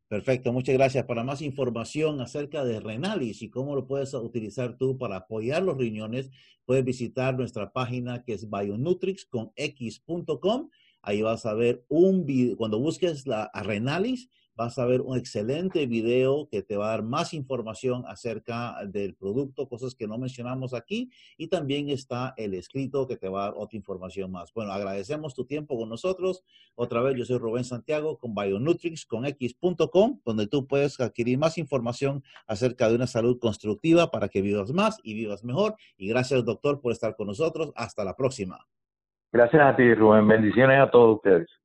Perfecto, 0.09 0.51
muchas 0.51 0.73
gracias. 0.73 1.05
Para 1.05 1.23
más 1.23 1.43
información 1.43 2.19
acerca 2.19 2.65
de 2.65 2.79
Renalis 2.79 3.43
y 3.43 3.51
cómo 3.51 3.75
lo 3.75 3.85
puedes 3.85 4.15
utilizar 4.15 4.75
tú 4.75 4.97
para 4.97 5.17
apoyar 5.17 5.61
los 5.61 5.77
riñones, 5.77 6.31
puedes 6.65 6.83
visitar 6.83 7.37
nuestra 7.37 7.71
página 7.71 8.23
que 8.23 8.33
es 8.33 8.49
bionutrix.com. 8.49 10.69
Ahí 11.03 11.21
vas 11.21 11.45
a 11.45 11.53
ver 11.53 11.85
un 11.89 12.25
video, 12.25 12.57
cuando 12.57 12.79
busques 12.79 13.27
la 13.27 13.51
Renalis, 13.53 14.31
vas 14.59 14.77
a 14.77 14.85
ver 14.85 14.99
un 14.99 15.17
excelente 15.17 15.85
video 15.85 16.49
que 16.51 16.61
te 16.61 16.75
va 16.75 16.87
a 16.87 16.89
dar 16.89 17.03
más 17.03 17.33
información 17.33 18.03
acerca 18.07 18.75
del 18.85 19.15
producto, 19.15 19.69
cosas 19.69 19.95
que 19.95 20.05
no 20.05 20.17
mencionamos 20.17 20.73
aquí, 20.73 21.09
y 21.37 21.47
también 21.47 21.87
está 21.89 22.33
el 22.35 22.53
escrito 22.53 23.07
que 23.07 23.15
te 23.15 23.29
va 23.29 23.39
a 23.39 23.45
dar 23.45 23.53
otra 23.55 23.77
información 23.77 24.33
más. 24.33 24.53
Bueno, 24.53 24.73
agradecemos 24.73 25.33
tu 25.33 25.45
tiempo 25.45 25.77
con 25.77 25.87
nosotros. 25.87 26.43
Otra 26.75 27.01
vez, 27.01 27.15
yo 27.15 27.23
soy 27.23 27.37
Rubén 27.37 27.63
Santiago 27.63 28.17
con 28.17 28.35
Bionutrix 28.35 29.05
con 29.05 29.25
X.com, 29.25 30.19
donde 30.25 30.45
tú 30.45 30.67
puedes 30.67 30.99
adquirir 30.99 31.37
más 31.37 31.57
información 31.57 32.21
acerca 32.45 32.89
de 32.89 32.95
una 32.95 33.07
salud 33.07 33.39
constructiva 33.39 34.11
para 34.11 34.27
que 34.27 34.41
vivas 34.41 34.73
más 34.73 34.99
y 35.03 35.13
vivas 35.13 35.45
mejor. 35.45 35.75
Y 35.95 36.09
gracias, 36.09 36.43
doctor, 36.43 36.81
por 36.81 36.91
estar 36.91 37.15
con 37.15 37.27
nosotros. 37.27 37.71
Hasta 37.77 38.03
la 38.03 38.17
próxima. 38.17 38.59
Gracias 39.31 39.61
a 39.61 39.73
ti, 39.77 39.93
Rubén. 39.93 40.27
Bendiciones 40.27 40.81
a 40.81 40.91
todos 40.91 41.15
ustedes. 41.15 41.58